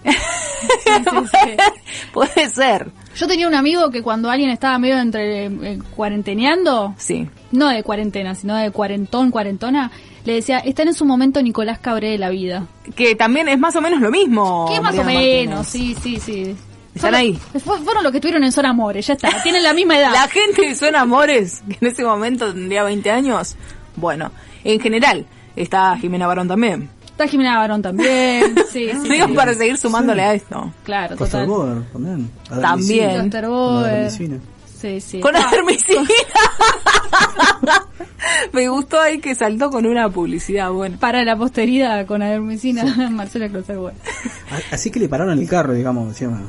[0.03, 0.11] Sí,
[0.93, 1.51] sí, sí.
[2.13, 7.27] Puede ser, Yo tenía un amigo que cuando alguien estaba medio entre eh, cuarenteneando, sí.
[7.51, 9.91] no de cuarentena, sino de cuarentón, cuarentona,
[10.25, 12.65] le decía, está en su momento Nicolás Cabré de la vida.
[12.95, 14.67] Que también es más o menos lo mismo.
[14.71, 15.67] que más o menos, Martínez.
[15.67, 16.55] sí, sí, sí.
[16.95, 17.33] Están Son ahí.
[17.63, 20.11] fu- Fueron los que estuvieron en Zona Amores, ya está, tienen la misma edad.
[20.13, 23.55] La gente de Suena Amores, que en ese momento tendría 20 años,
[23.95, 24.31] bueno,
[24.63, 25.25] en general,
[25.55, 26.89] está Jimena Barón también.
[27.17, 29.09] Está Jimena Barón también, sí, sí.
[29.09, 29.33] Digo, sí.
[29.33, 30.71] para seguir sumándole a esto.
[30.83, 31.47] Claro, Costa total.
[31.47, 32.29] Boer también.
[32.51, 33.31] Adam También.
[33.31, 34.39] Levine.
[34.79, 35.19] Sí, sí.
[35.19, 35.49] Con Ah.
[38.53, 40.97] Me gustó ahí que saltó con una publicidad buena.
[40.97, 46.09] Para la posteridad con Hermesina, Marcela A- Así que le pararon el carro, digamos.
[46.09, 46.45] decían,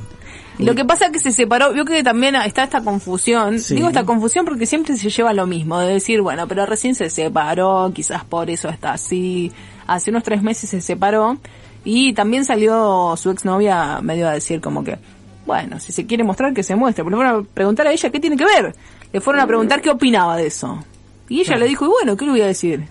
[0.59, 3.77] Lo que pasa es que se separó, vio que también está esta confusión, Sí.
[3.77, 7.11] digo esta confusión porque siempre se lleva lo mismo, de decir, bueno, pero recién se
[7.11, 9.53] separó, quizás por eso está así,
[9.87, 11.39] hace unos tres meses se separó,
[11.85, 14.99] y también salió su exnovia medio a decir como que,
[15.47, 18.11] bueno, si se quiere mostrar que se muestre, pero le fueron a preguntar a ella
[18.11, 18.75] qué tiene que ver,
[19.13, 20.85] le fueron a preguntar qué opinaba de eso,
[21.29, 22.85] y ella le dijo, y bueno, ¿qué le voy a decir?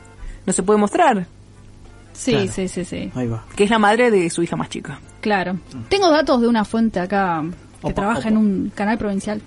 [0.45, 1.27] No se puede mostrar,
[2.17, 2.51] Sí, Claro.
[2.51, 3.11] sí, sí, sí.
[3.13, 3.45] Ahí va.
[3.55, 4.99] que es la madre de su hija más chica.
[5.21, 5.59] Claro.
[5.89, 7.43] Tengo datos de una fuente acá
[7.81, 8.29] que Opa, trabaja opa.
[8.29, 9.39] en un canal provincial.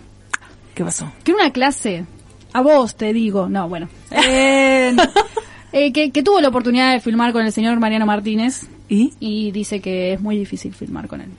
[0.74, 1.10] ¿Qué pasó?
[1.24, 2.04] Que en una clase,
[2.52, 4.94] a vos te digo, no, bueno, eh,
[5.72, 9.12] eh, que, que tuvo la oportunidad de filmar con el señor Mariano Martínez ¿Y?
[9.18, 11.30] y dice que es muy difícil filmar con él.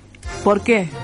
[0.43, 0.89] ¿Por qué?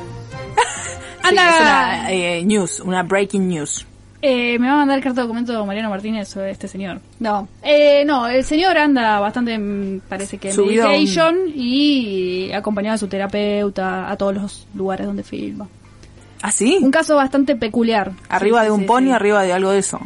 [1.30, 3.86] Sí, es una eh, news, una breaking news.
[4.22, 6.99] Eh, me va a mandar carta de documento Mariano Martínez sobre este señor.
[7.20, 12.97] No, eh, no, el señor anda bastante, mm, parece que en medication y acompañado de
[12.99, 15.68] su terapeuta a todos los lugares donde filma.
[16.41, 16.78] ¿Ah, sí?
[16.82, 18.11] Un caso bastante peculiar.
[18.30, 19.11] Arriba Sí, de sí, un sí, pony, sí.
[19.11, 19.99] arriba de algo de eso.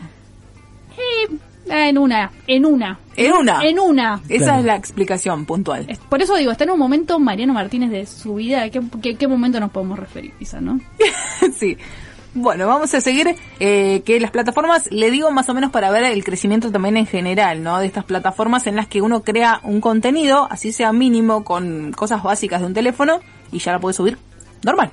[0.98, 1.36] Eh,
[1.70, 3.00] en una, en una.
[3.16, 3.64] En una.
[3.64, 4.22] En una.
[4.28, 4.60] Esa Claro.
[4.60, 5.86] es la explicación puntual.
[5.90, 8.70] Es- Por eso digo, está en un momento Mariano Martínez de su vida.
[8.70, 10.80] ¿Qué, qué, qué momento nos podemos referir, quizá, no?
[11.58, 11.78] sí.
[12.34, 16.06] Bueno, vamos a seguir eh, que las plataformas, le digo más o menos para ver
[16.06, 17.78] el crecimiento también en general, ¿no?
[17.80, 22.24] De estas plataformas en las que uno crea un contenido, así sea mínimo, con cosas
[22.24, 23.20] básicas de un teléfono,
[23.52, 24.18] y ya la puede subir
[24.64, 24.92] normal.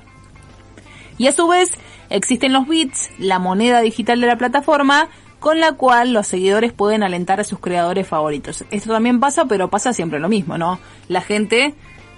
[1.17, 1.71] Y a su vez,
[2.09, 5.07] existen los bits, la moneda digital de la plataforma,
[5.39, 8.65] con la cual los seguidores pueden alentar a sus creadores favoritos.
[8.69, 10.77] Esto también pasa, pero pasa siempre lo mismo, ¿no?
[11.07, 11.73] La gente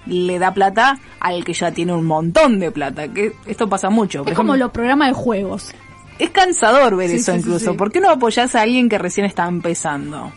[0.06, 4.22] le da plata al que ya tiene un montón de plata, que esto pasa mucho.
[4.24, 5.72] Por Es como ejemplo, los programas de juegos.
[6.18, 7.72] es cansador ver Sí, eso sí, incluso.
[7.72, 7.76] sí.
[7.76, 10.32] ¿Por qué no apoyás a alguien que recién está empezando?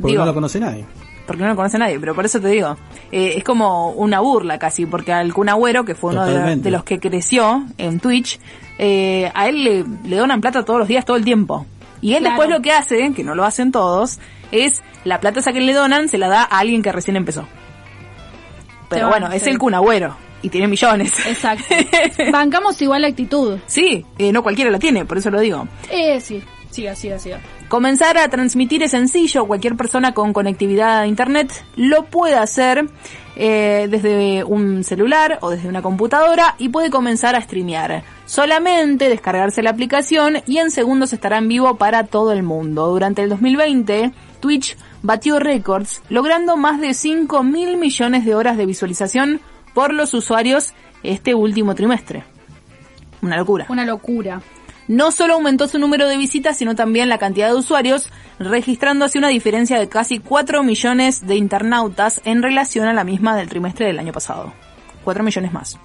[0.00, 0.84] Porque Digo, no lo conoce nadie.
[1.26, 2.76] porque no lo conoce nadie, pero por eso te digo,
[3.10, 6.70] eh, es como una burla casi, porque al Kun Agüero, que fue uno de, de
[6.70, 8.38] los que creció en Twitch,
[8.78, 11.64] eh, a él le, le donan plata todos los días, todo el tiempo.
[12.02, 12.34] Y él Claro.
[12.34, 14.18] después lo que hace, que no lo hacen todos,
[14.52, 17.46] es la plata esa que le donan se la da a alguien que recién empezó.
[18.88, 21.12] Pero bueno, es el Kun Agüero, y tiene millones.
[21.26, 21.64] Exacto.
[22.32, 23.58] Bancamos igual la actitud.
[23.66, 25.66] sí, eh, no cualquiera la tiene, por eso lo digo.
[25.90, 26.42] Eh, sí.
[26.70, 27.40] Siga, siga, siga.
[27.68, 32.86] Comenzar a transmitir es sencillo, cualquier persona con conectividad a internet lo puede hacer
[33.34, 38.04] eh, desde un celular o desde una computadora y puede comenzar a streamear.
[38.26, 42.88] Solamente descargarse la aplicación y en segundos estará en vivo para todo el mundo.
[42.88, 44.76] Durante el 2020, Twitch
[45.06, 49.40] batió récords, logrando más de 5 mil millones de horas de visualización
[49.72, 52.24] por los usuarios este último trimestre.
[53.22, 53.66] Una locura.
[53.68, 54.42] Una locura.
[54.88, 59.18] No solo aumentó su número de visitas, sino también la cantidad de usuarios, registrando así
[59.18, 63.86] una diferencia de casi 4 millones de internautas en relación a la misma del trimestre
[63.86, 64.52] del año pasado.
[65.04, 65.78] 4 millones más.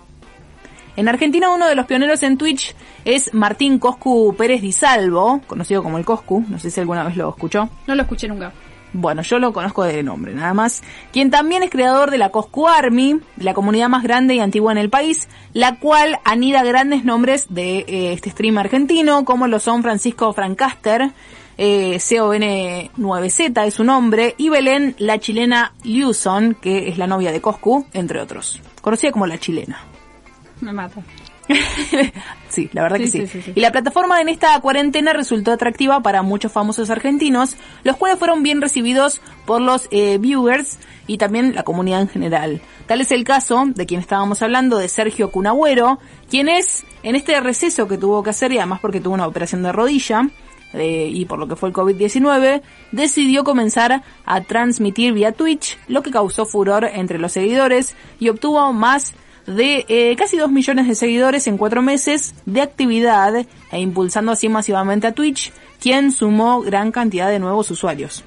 [0.95, 5.83] En Argentina uno de los pioneros en Twitch es Martín Coscu Pérez Di Salvo, conocido
[5.83, 7.69] como el Coscu, no sé si alguna vez lo escuchó.
[7.87, 8.51] No lo escuché nunca.
[8.93, 10.83] Bueno, yo lo conozco de nombre, nada más.
[11.13, 14.77] Quien también es creador de la Coscu Army, la comunidad más grande y antigua en
[14.77, 19.81] el país, la cual anida grandes nombres de eh, este stream argentino, como lo son
[19.81, 21.11] Francisco Francaster,
[21.57, 27.39] eh, CON9Z es su nombre, y Belén, la chilena Liuson, que es la novia de
[27.39, 28.61] Coscu, entre otros.
[28.81, 29.79] conocida como la chilena.
[30.59, 31.01] Me mata.
[32.49, 33.41] Sí, la verdad Sí, que sí.
[33.41, 33.51] sí.
[33.55, 38.43] Y la plataforma en esta cuarentena resultó atractiva para muchos famosos argentinos, los cuales fueron
[38.43, 40.77] bien recibidos por los eh, viewers
[41.07, 42.61] y también la comunidad en general.
[42.87, 45.99] Tal es el caso de quien estábamos hablando, de Sergio Cunagüero,
[46.29, 49.63] quien es, en este receso que tuvo que hacer, y además porque tuvo una operación
[49.63, 50.29] de rodilla,
[50.73, 56.01] eh, y por lo que fue el COVID-19, decidió comenzar a transmitir vía Twitch, lo
[56.01, 59.13] que causó furor entre los seguidores y obtuvo más
[59.55, 64.49] de eh, casi 2 millones de seguidores en 4 meses de actividad e impulsando así
[64.49, 68.23] masivamente a Twitch, quien sumó gran cantidad de nuevos usuarios.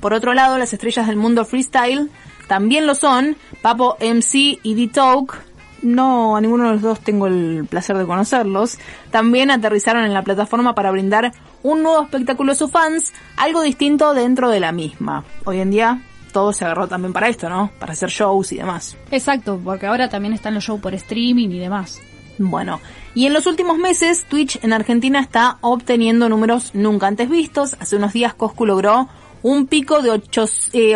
[0.00, 2.10] Por otro lado, las estrellas del mundo freestyle
[2.48, 5.50] también lo son, Papo MC y D-Talk,
[5.82, 8.78] no, a ninguno de los dos tengo el placer de conocerlos,
[9.10, 14.14] también aterrizaron en la plataforma para brindar un nuevo espectáculo a sus fans, algo distinto
[14.14, 15.24] dentro de la misma.
[15.44, 16.02] Hoy en día
[16.32, 17.70] todo se agarró también para esto, ¿no?
[17.78, 18.96] Para hacer shows y demás.
[19.10, 22.00] Exacto, porque ahora también están los shows por streaming y demás.
[22.38, 22.80] Bueno,
[23.14, 27.76] y en los últimos meses Twitch en Argentina está obteniendo números nunca antes vistos.
[27.80, 29.08] Hace unos días Coscu logró
[29.42, 30.18] un pico de eh,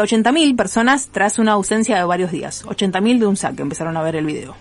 [0.00, 2.64] 80.000 personas tras una ausencia de varios días.
[2.64, 4.54] 80.000 de un saque empezaron a ver el video,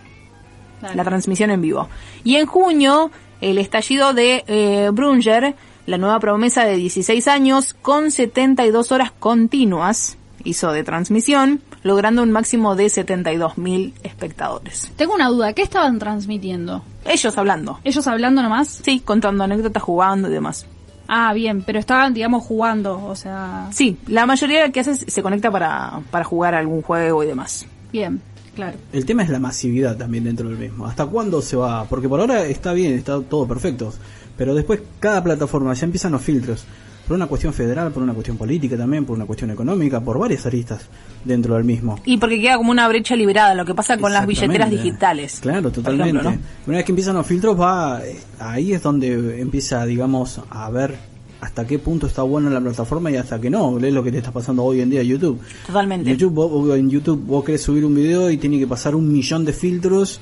[0.94, 1.88] la transmisión en vivo.
[2.22, 3.10] Y en junio,
[3.40, 5.54] el estallido de eh, Brunger,
[5.86, 12.30] la nueva promesa de 16 años, con 72 horas continuas, hizo de transmisión, logrando un
[12.30, 14.90] máximo de 72.000 espectadores.
[14.96, 16.82] Tengo una duda, ¿qué estaban transmitiendo?
[17.06, 17.80] Ellos hablando.
[17.84, 18.80] ¿Ellos hablando nomás?
[18.84, 20.66] Sí, contando anécdotas, jugando y demás.
[21.08, 23.68] Ah, bien, pero estaban, digamos, jugando, o sea...
[23.72, 27.22] Sí, la mayoría de lo que hace es- se conecta para, para jugar algún juego
[27.22, 27.66] y demás.
[27.92, 28.22] Bien,
[28.54, 28.78] claro.
[28.92, 30.86] El tema es la masividad también dentro del mismo.
[30.86, 31.84] ¿Hasta cuándo se va?
[31.84, 33.92] Porque por ahora está bien, está todo perfecto.
[34.38, 36.64] Pero después cada plataforma ya empiezan los filtros.
[37.06, 40.46] Por una cuestión federal, por una cuestión política también, por una cuestión económica, por varias
[40.46, 40.86] aristas
[41.24, 42.00] dentro del mismo.
[42.06, 45.38] Y porque queda como una brecha liberada, lo que pasa con las billeteras digitales.
[45.42, 46.10] Claro, totalmente.
[46.18, 46.38] ejemplo, ¿no?
[46.66, 50.96] Una vez que empiezan los filtros, va eh, ahí es donde empieza, digamos, a ver
[51.42, 53.78] hasta qué punto está bueno la plataforma y hasta que no.
[53.78, 55.38] Es lo que te está pasando hoy en día YouTube.
[55.66, 56.08] Totalmente.
[56.10, 59.12] YouTube, vos- vos- en YouTube vos querés subir un video y tiene que pasar un
[59.12, 60.20] millón de filtros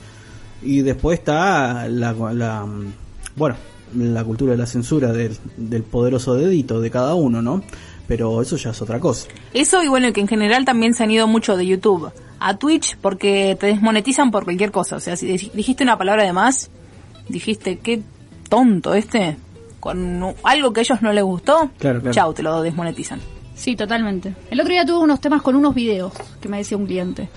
[0.64, 2.92] y después está la, la, mm,
[3.36, 3.54] bueno,
[3.94, 7.62] la cultura de la censura del, del poderoso dedito de cada uno, ¿no?
[8.08, 9.28] Pero eso ya es otra cosa.
[9.54, 12.96] Eso y bueno, que en general también se han ido mucho de YouTube a Twitch
[13.00, 14.96] porque te desmonetizan por cualquier cosa.
[14.96, 16.70] O sea, si dij- dijiste una palabra de más,
[17.28, 18.02] dijiste, qué
[18.48, 19.36] tonto este,
[19.80, 22.12] con algo que a ellos no les gustó, Claro, claro.
[22.14, 23.20] chau, te lo desmonetizan.
[23.54, 24.34] Sí, totalmente.
[24.50, 27.28] El otro día tuve unos temas con unos videos que me decía un cliente.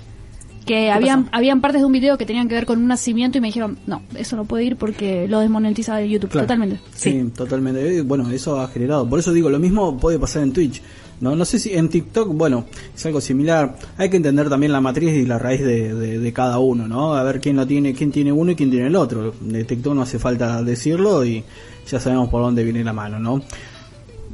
[0.66, 3.42] Que habían, habían partes de un video que tenían que ver con un nacimiento y
[3.42, 6.32] me dijeron, no, eso no puede ir porque lo desmonetiza de YouTube.
[6.32, 6.48] Claro.
[6.48, 6.80] Totalmente.
[6.96, 7.98] Sí, totalmente.
[7.98, 9.08] Eh, Bueno, eso ha generado.
[9.08, 10.82] Por eso digo, lo mismo puede pasar en Twitch.
[11.22, 13.78] No, no sé si en TikTok, bueno, es algo similar.
[13.98, 17.14] Hay que entender también la matriz y la raíz de, de- de cada uno, ¿no?
[17.16, 19.34] A ver quién lo tiene, quién tiene uno y quién tiene el otro.
[19.40, 21.44] De TikTok no hace falta decirlo y
[21.90, 23.42] ya sabemos por dónde viene la mano, ¿no?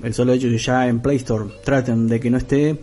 [0.01, 2.79] El solo hecho de que ya en Play Store traten de que no esté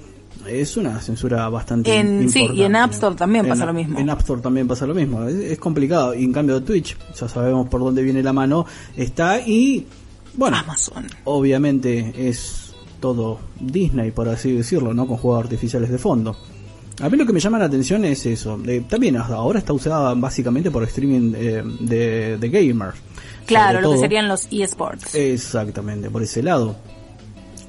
[0.48, 3.98] es una censura bastante En- sí, y en App Store también En pasa lo mismo.
[3.98, 5.24] En App Store también pasa lo mismo.
[5.24, 6.14] Es, es complicado.
[6.14, 9.86] Y en cambio Twitch, ya sabemos por dónde viene la mano, está y
[10.34, 11.06] bueno, Amazon.
[11.24, 15.06] obviamente es todo Disney, por así decirlo, ¿no?
[15.06, 16.36] Con juegos artificiales de fondo.
[17.00, 18.60] A mí lo que me llama la atención es eso.
[18.66, 22.96] Eh, también hasta ahora está usada básicamente por streaming eh, de, de gamers.
[23.46, 25.14] Claro, lo que serían los eSports.
[25.14, 26.74] Exactamente, por ese lado.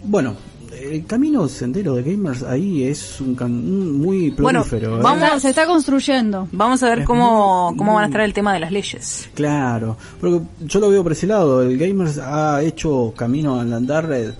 [0.03, 0.36] Bueno,
[0.82, 4.97] el camino sendero de gamers ahí es un, cam- un muy prolífero.
[4.97, 5.01] ¿eh?
[5.01, 6.47] vamos- se está construyendo.
[6.51, 9.30] Vamos a ver Es cómo, muy- cómo van a estar el tema de las leyes.
[9.34, 11.61] Claro, porque yo lo veo por ese lado.
[11.61, 14.32] El gamers ha hecho camino al andar eh,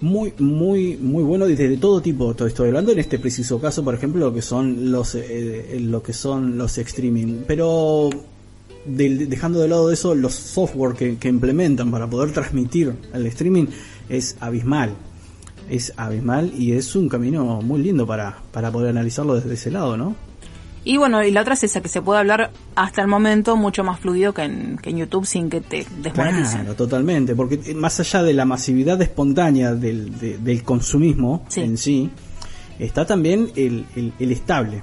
[0.00, 2.34] muy, muy, muy bueno desde todo tipo.
[2.34, 6.02] Todo estoy hablando en este preciso caso, por ejemplo, lo que son los, eh, lo
[6.02, 7.40] que son los streaming.
[7.46, 8.10] Pero
[8.86, 13.66] del- dejando de lado eso, los software que, que implementan para poder transmitir el streaming
[14.08, 14.90] es abismal.
[15.68, 19.96] Es abismal y es un camino muy lindo para, para poder analizarlo desde ese lado,
[19.96, 20.14] ¿no?
[20.84, 23.84] Y bueno, y la otra es esa, que se puede hablar hasta el momento mucho
[23.84, 26.60] más fluido que en, que en YouTube sin que te desmoneticen.
[26.60, 31.60] Claro, totalmente, porque eh, más allá de la masividad espontánea del, de- del consumismo Sí.
[31.60, 32.10] en sí,
[32.78, 34.82] está también el, el, el estable.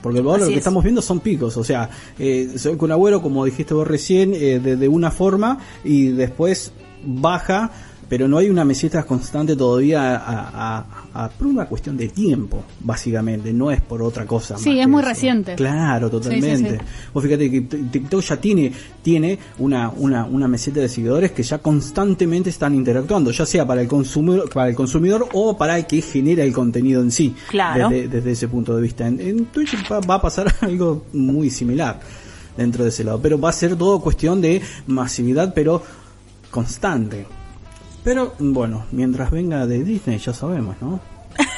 [0.00, 0.58] Porque ahora lo que es.
[0.58, 4.60] estamos viendo son picos, o sea, eh, soy con agüero, como dijiste vos recién, eh,
[4.60, 6.72] de, de una forma y después
[7.04, 7.72] baja
[8.08, 12.62] pero no hay una meseta constante todavía a, a- a- por una cuestión de tiempo,
[12.80, 14.56] básicamente, no es por otra cosa.
[14.56, 15.08] Sí, más es muy eso.
[15.10, 15.54] reciente.
[15.56, 16.70] Claro, totalmente.
[16.70, 21.32] Sí, sí, Vos fíjate que TikTok ya tiene, tiene una, una, una meseta de seguidores
[21.32, 25.76] que ya constantemente están interactuando, ya sea para el consumidor, para el consumidor o para
[25.78, 27.34] el que genera el contenido en sí.
[27.50, 27.88] Claro.
[27.88, 29.06] Desde, desde ese punto de vista.
[29.06, 32.00] En, en Twitch va, va a pasar algo muy similar
[32.56, 35.82] dentro de ese lado, pero va a ser todo cuestión de masividad, pero
[36.50, 37.26] constante.
[38.04, 41.00] Pero bueno, mientras venga de Disney ya sabemos, ¿no?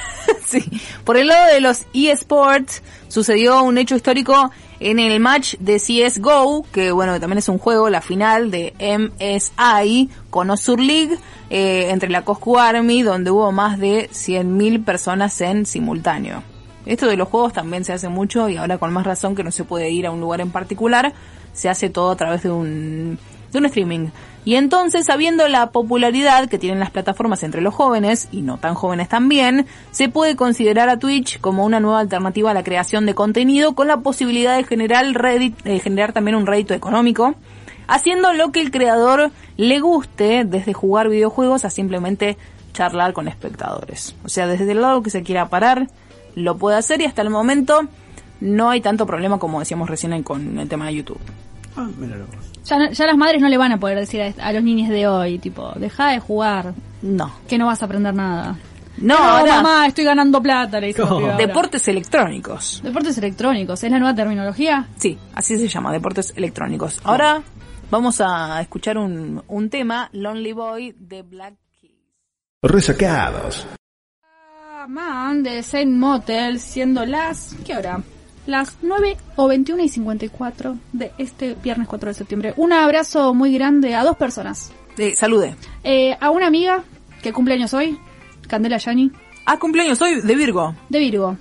[0.46, 0.64] Sí.
[1.04, 6.64] Por el lado de los eSports, sucedió un hecho histórico en el match de CSGO,
[6.72, 11.16] que bueno, también es un juego, la final de MSI con Osur League,
[11.50, 16.42] eh, entre la Coscu Army, donde hubo más de 100.000 personas en simultáneo.
[16.86, 19.52] Esto de los juegos también se hace mucho y ahora con más razón que no
[19.52, 21.12] se puede ir a un lugar en particular,
[21.52, 23.18] se hace todo a través de un,
[23.52, 24.08] de un streaming.
[24.44, 28.74] Y entonces, sabiendo la popularidad que tienen las plataformas entre los jóvenes, y no tan
[28.74, 33.14] jóvenes también, se puede considerar a Twitch como una nueva alternativa a la creación de
[33.14, 37.34] contenido con la posibilidad de generar, eh, generar también un rédito económico,
[37.86, 42.38] haciendo lo que el creador le guste, desde jugar videojuegos a simplemente
[42.72, 44.14] charlar con espectadores.
[44.24, 45.88] O sea, desde el lado que se quiera parar,
[46.34, 47.82] lo puede hacer y hasta el momento
[48.40, 51.20] no hay tanto problema como decíamos recién con el tema de YouTube.
[51.76, 52.26] Ah, míralo.
[52.64, 55.06] Ya, ya las madres no le van a poder decir a, a los niños de
[55.08, 57.32] hoy, tipo, deja de jugar, No.
[57.48, 58.56] que no vas a aprender nada.
[58.98, 61.36] No, ahora, mamá, estoy ganando plata, le dice No.
[61.38, 62.80] deportes electrónicos.
[62.84, 64.86] Deportes electrónicos, ¿es la nueva terminología?
[64.98, 67.00] Sí, así se llama, deportes electrónicos.
[67.04, 67.42] Ahora
[67.90, 71.92] vamos a escuchar un, un tema, Lonely Boy de Black Keys.
[72.60, 73.66] Resacados.
[74.22, 77.56] Ah, Man de Saint Motel, siendo las...
[77.64, 78.00] ¿Qué hora?
[78.50, 82.52] Las 9 o 21 y 54 de este viernes 4 de septiembre.
[82.56, 84.72] Un abrazo muy grande a dos personas.
[84.98, 85.54] Eh, salude.
[85.84, 86.82] Eh, a una amiga
[87.22, 87.96] que cumple años hoy,
[88.48, 89.12] Candela Yani,
[89.46, 90.74] Ah, cumpleaños hoy de Virgo.
[90.88, 91.36] de Virgo.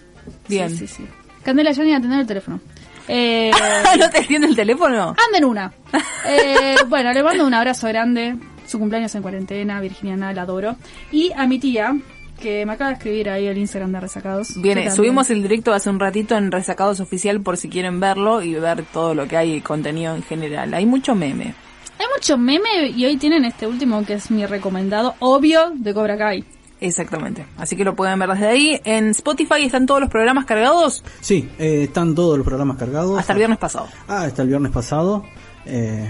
[0.48, 0.70] Bien.
[0.70, 1.06] Sí, sí, sí.
[1.42, 2.60] Candela Yani a atender el teléfono.
[3.08, 3.50] Eh,
[4.00, 5.16] ¿No te entiende el teléfono?
[5.28, 5.74] anden una.
[6.28, 8.36] Eh, bueno, le mando un abrazo grande.
[8.68, 10.76] Su cumpleaños en cuarentena, Virginiana, la adoro.
[11.12, 11.96] Y a mi tía,
[12.40, 14.60] que me acaba de escribir ahí el Instagram de Resacados.
[14.62, 18.54] Viene, subimos el directo hace un ratito en Resacados Oficial por si quieren verlo y
[18.56, 20.74] ver todo lo que hay contenido en general.
[20.74, 21.54] Hay mucho meme.
[22.00, 26.18] Hay mucho meme y hoy tienen este último que es mi recomendado, obvio, de Cobra
[26.18, 26.44] Kai.
[26.82, 27.46] Exactamente.
[27.58, 28.80] Así que lo pueden ver desde ahí.
[28.86, 33.20] En Spotify están todos los programas cargados Sí, eh, están todos los programas cargados.
[33.20, 33.88] hasta el viernes pasado.
[34.08, 35.26] Ah, hasta el viernes pasado.
[35.66, 36.10] Eh,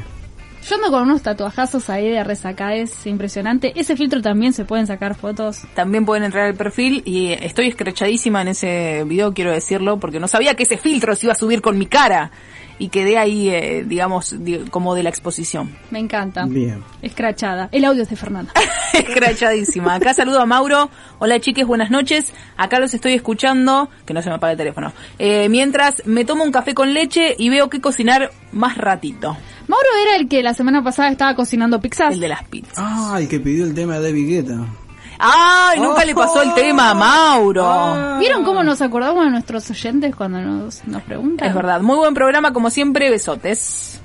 [0.68, 3.74] Yo ando con unos tatuajazos ahí de Resacades, impresionante.
[3.80, 5.62] Ese filtro también se pueden sacar fotos.
[5.74, 10.28] También pueden entrar al perfil y estoy escrachadísima en ese video, quiero decirlo, porque no
[10.28, 12.32] sabía que ese filtro se iba a subir con mi cara
[12.78, 15.76] y quedé ahí, eh, digamos, di- como de la exposición.
[15.92, 16.46] Me encanta.
[16.46, 16.84] bien.
[17.02, 17.70] Escrachada.
[17.72, 18.54] El audio es de Fernanda.
[18.94, 19.96] Escrachadísima.
[19.96, 20.90] Acá saludo a Mauro.
[21.20, 22.32] Hola chiques, buenas noches.
[22.58, 24.94] Acá los estoy escuchando, que no se me apague el teléfono.
[25.18, 29.36] Eh, mientras me tomo un café con leche y veo que cocinar más ratito.
[29.70, 32.16] Mauro era el que la semana pasada estaba cocinando pizzas.
[32.16, 32.74] El de las pizzas.
[32.76, 34.66] Ah, el que pidió el tema de David Guetta.
[35.20, 35.80] ¡Ay!
[35.80, 38.18] Nunca le pasó el tema a Mauro.
[38.20, 41.50] ¿Vieron cómo nos acordamos de nuestros oyentes cuando nos, nos preguntan?
[41.50, 41.82] Es verdad.
[41.82, 43.12] Muy buen programa, como siempre.
[43.12, 44.02] Besotes.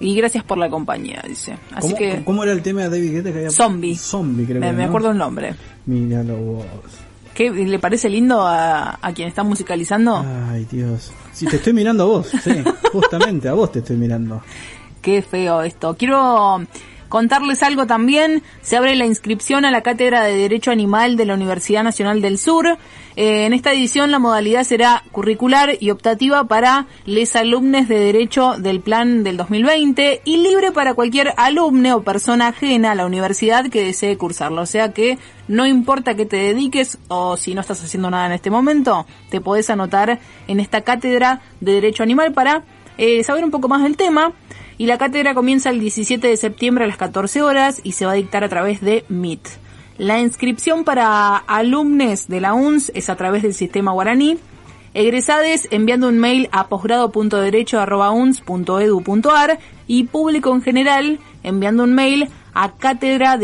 [0.00, 1.56] Y gracias por la compañía, dice.
[1.72, 2.24] Así ¿Cómo, que...
[2.24, 3.94] ¿Cómo era el tema de David Guetta que había Zombie.
[3.94, 4.88] Zombie, creo me, que me ¿no?
[4.88, 5.54] acuerdo el nombre.
[5.86, 6.66] Míralo vos.
[7.34, 10.24] ¿Qué le parece lindo a, a quien está musicalizando?
[10.50, 11.12] Ay, Dios.
[11.32, 12.62] Si te estoy mirando a vos, sí,
[12.92, 14.40] justamente, a vos te estoy mirando.
[15.04, 15.98] Qué feo esto.
[15.98, 16.62] Quiero
[17.10, 18.42] contarles algo también.
[18.62, 22.38] Se abre la inscripción a la Cátedra de Derecho Animal de la Universidad Nacional del
[22.38, 22.78] Sur.
[23.14, 28.54] Eh, en esta edición la modalidad será curricular y optativa para les alumnes de Derecho
[28.56, 33.68] del Plan del 2020 y libre para cualquier alumne o persona ajena a la universidad
[33.68, 34.62] que desee cursarlo.
[34.62, 38.32] O sea que no importa que te dediques o si no estás haciendo nada en
[38.32, 42.64] este momento, te podés anotar en esta Cátedra de Derecho Animal para
[42.96, 44.32] eh, saber un poco más del tema.
[44.76, 48.12] Y la cátedra comienza el 17 de septiembre a las 14 horas y se va
[48.12, 49.46] a dictar a través de Meet.
[49.98, 54.38] La inscripción para alumnos de la UNS es a través del sistema guaraní.
[54.92, 63.38] Egresades enviando un mail a posgrado.derecho.uns.edu.ar y público en general enviando un mail a cátedra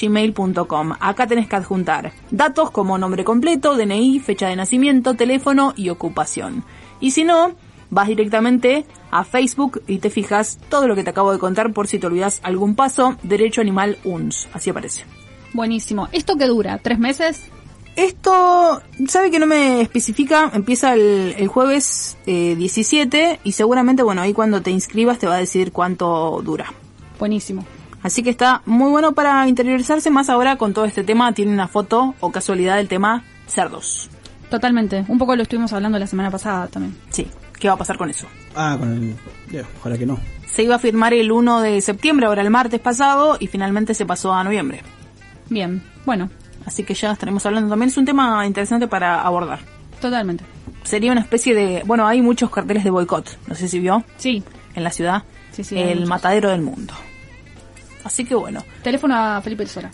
[0.00, 0.92] gmail.com.
[1.00, 6.64] Acá tenés que adjuntar datos como nombre completo, DNI, fecha de nacimiento, teléfono y ocupación.
[7.00, 7.54] Y si no,
[7.90, 11.88] vas directamente a Facebook y te fijas todo lo que te acabo de contar por
[11.88, 15.04] si te olvidas algún paso, Derecho Animal UNS, así aparece.
[15.52, 16.08] Buenísimo.
[16.12, 16.78] ¿Esto qué dura?
[16.78, 17.44] ¿Tres meses?
[17.96, 24.20] Esto, sabe que no me especifica, empieza el, el jueves eh, 17 y seguramente, bueno,
[24.20, 26.72] ahí cuando te inscribas te va a decir cuánto dura.
[27.18, 27.64] Buenísimo.
[28.02, 31.32] Así que está muy bueno para interiorizarse más ahora con todo este tema.
[31.32, 34.10] Tiene una foto o casualidad del tema cerdos.
[34.50, 35.04] Totalmente.
[35.08, 36.96] Un poco lo estuvimos hablando la semana pasada también.
[37.10, 37.26] Sí,
[37.58, 38.26] ¿qué va a pasar con eso?
[38.54, 38.92] Ah, con
[39.52, 39.64] el...
[39.78, 40.18] ojalá que no.
[40.46, 44.06] Se iba a firmar el 1 de septiembre, ahora el martes pasado, y finalmente se
[44.06, 44.82] pasó a noviembre.
[45.48, 46.30] Bien, bueno,
[46.64, 47.90] Así que ya estaremos hablando también.
[47.90, 49.60] Es un tema interesante para abordar.
[50.00, 50.42] totalmente.
[50.82, 51.82] Sería una especie de...
[51.86, 53.38] Bueno, hay muchos carteles de boicot.
[53.46, 54.42] No sé si vio Sí,
[54.74, 55.22] en la ciudad.
[55.52, 56.92] Sí, sí, el matadero del mundo.
[58.02, 58.64] Así que bueno.
[58.82, 59.90] teléfono a Felipe Sora.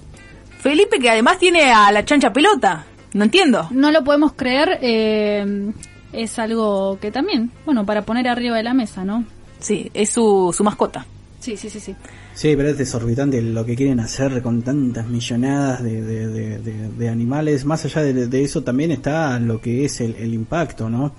[0.61, 2.85] Felipe que además tiene a la chancha pelota.
[3.13, 3.69] No entiendo.
[3.71, 5.73] No lo podemos creer, eh,
[6.13, 9.25] es algo que también, bueno, para poner arriba de la mesa, ¿no?
[9.59, 11.07] Sí, es su, su mascota.
[11.41, 11.95] Sí, sí, sí, sí.
[12.35, 16.89] Sí, pero es desorbitante lo que quieren hacer con tantas millonadas de, de, de- de-
[16.91, 17.65] de animales.
[17.65, 21.15] Más allá de, de eso también está lo que es el, el impacto, ¿no?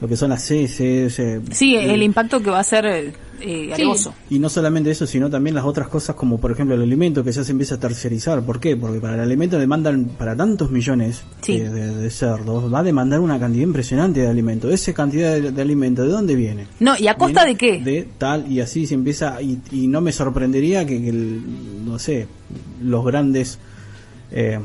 [0.00, 1.18] Lo que son las heces.
[1.18, 4.12] eh, Sí, eh, el impacto que va a ser eh, eh, alevoso.
[4.28, 7.32] Y no solamente eso, sino también las otras cosas como por ejemplo el alimento que
[7.32, 8.42] ya se empieza a tercerizar.
[8.42, 8.76] ¿Por qué?
[8.76, 11.58] Porque para el alimento demandan para tantos millones Sí.
[11.58, 14.68] de, de- de cerdos, va a demandar una cantidad impresionante de alimento.
[14.70, 16.66] Esa cantidad de, de alimento, ¿de dónde viene?
[16.78, 17.80] No, ¿y a costa Viene de qué?
[17.82, 21.40] De tal y así se empieza y, y no me sorprendería que, que el-
[21.86, 22.26] no sé,
[22.82, 23.58] los grandes
[24.30, 24.58] eh,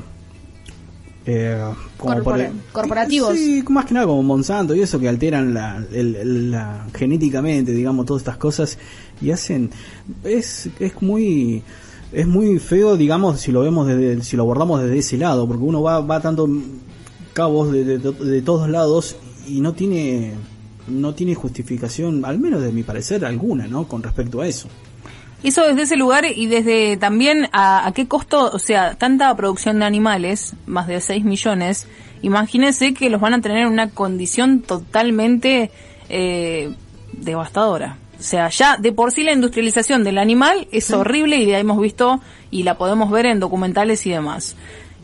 [1.26, 1.57] eh,
[1.97, 3.36] como Corpora- por el- corporativos.
[3.36, 7.72] Sí, más que nada como Monsanto y eso que alteran la, el- el- la- genéticamente,
[7.74, 8.78] digamos, todas estas cosas
[9.22, 9.69] y hacen
[10.24, 11.61] es es muy
[12.11, 15.63] es muy feo, digamos, si lo vemos desde si lo abordamos desde ese lado, porque
[15.63, 16.49] uno va va tanto
[17.34, 19.15] cabos de, de, de todos lados
[19.47, 20.34] y no tiene
[20.88, 23.88] no tiene justificación, al menos de mi parecer alguna, ¿no?
[23.88, 24.67] Con respecto a eso.
[25.43, 29.79] Eso desde ese lugar y desde también a, a qué costo, o sea, tanta producción
[29.79, 31.87] de animales, más de 6 millones,
[32.21, 35.71] imagínense que los van a tener en una condición totalmente
[36.09, 36.73] eh,
[37.13, 37.97] devastadora.
[38.19, 41.81] O sea, ya de por sí la industrialización del animal es horrible y la hemos
[41.81, 42.21] visto
[42.51, 44.55] y la podemos ver en documentales y demás.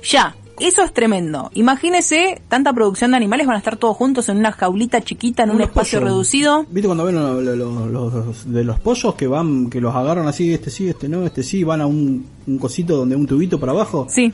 [0.03, 1.49] Ya, eso es tremendo.
[1.53, 5.51] Imagínese, tanta producción de animales van a estar todos juntos en una jaulita chiquita, en
[5.51, 6.11] un Los espacio pollos.
[6.13, 6.65] reducido.
[6.69, 10.27] ¿Viste cuando ven lo- lo- lo- los, de los pollos que van, que los agarran
[10.27, 13.59] así, este sí, este no, este sí, van a un, un cosito donde un tubito
[13.59, 14.07] para abajo?
[14.09, 14.33] Sí,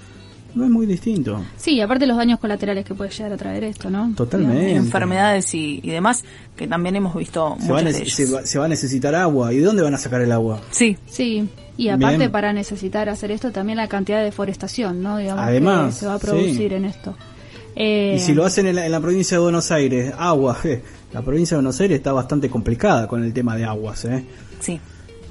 [0.55, 1.43] No es muy distinto.
[1.57, 4.13] Sí, aparte los daños colaterales que puede llegar a traer esto, ¿no?
[4.15, 4.75] Totalmente.
[4.75, 6.23] enfermedades y, y demás,
[6.55, 8.15] que también hemos visto Se va, a muchas de nece- ellas.
[8.15, 9.51] se, va, se va a necesitar agua.
[9.51, 10.61] ¿Y de dónde van a sacar el agua?
[10.69, 12.31] Sí, Sí, y aparte Bien.
[12.31, 15.17] para necesitar hacer esto también la cantidad de deforestación, ¿no?
[15.17, 16.75] Digamos Además, que se va a producir sí.
[16.75, 17.15] en esto.
[17.75, 20.57] Eh, Y si lo hacen en la, en la provincia de Buenos Aires, agua,
[21.13, 24.23] la provincia de Buenos Aires está bastante complicada con el tema de aguas, ¿eh?
[24.59, 24.79] sí.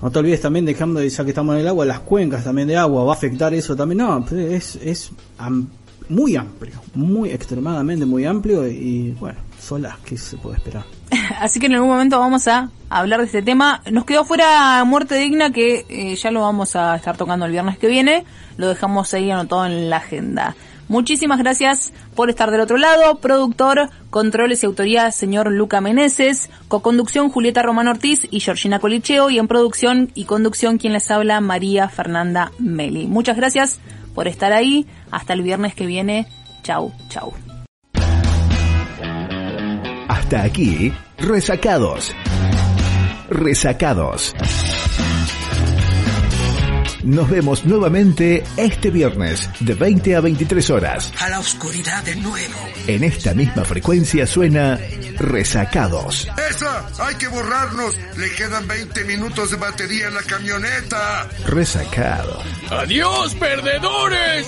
[0.02, 2.76] No te olvides también, dejando, ya que estamos en el agua, las cuencas también de
[2.76, 3.98] agua, va a afectar eso también.
[3.98, 5.68] No, pues es, es am-
[6.08, 10.82] muy amplio, muy extremadamente muy amplio y, bueno, solas, ¿qué se puede esperar?
[11.40, 13.82] Así que en algún momento vamos a hablar de este tema.
[13.90, 17.78] Nos quedó fuera Muerte Digna, que eh, ya lo vamos a estar tocando el viernes
[17.78, 18.24] que viene.
[18.56, 20.54] Lo dejamos ahí anotado en la agenda.
[20.88, 23.18] Muchísimas gracias por estar del otro lado.
[23.18, 26.50] Productor, controles y autoría, señor Luca Meneses.
[26.68, 29.30] Coconducción, Julieta Román Ortiz y Georgina Colicheo.
[29.30, 33.06] Y en producción y conducción, quien les habla, María Fernanda Meli.
[33.06, 33.80] Muchas gracias
[34.14, 34.86] por estar ahí.
[35.10, 36.26] Hasta el viernes que viene.
[36.62, 37.32] Chau, chau.
[40.12, 42.14] Hasta aquí, resacados.
[43.30, 44.34] Resacados.
[47.02, 51.12] Nos vemos nuevamente este viernes de 20 a 23 horas.
[51.18, 52.58] A la oscuridad de nuevo.
[52.86, 54.78] En esta misma frecuencia suena
[55.18, 56.28] Resacados.
[56.50, 56.86] ¡Esa!
[57.06, 57.96] ¡Hay que borrarnos!
[58.18, 61.26] Le quedan 20 minutos de batería en la camioneta.
[61.46, 62.44] Resacados.
[62.70, 64.46] ¡Adiós, perdedores!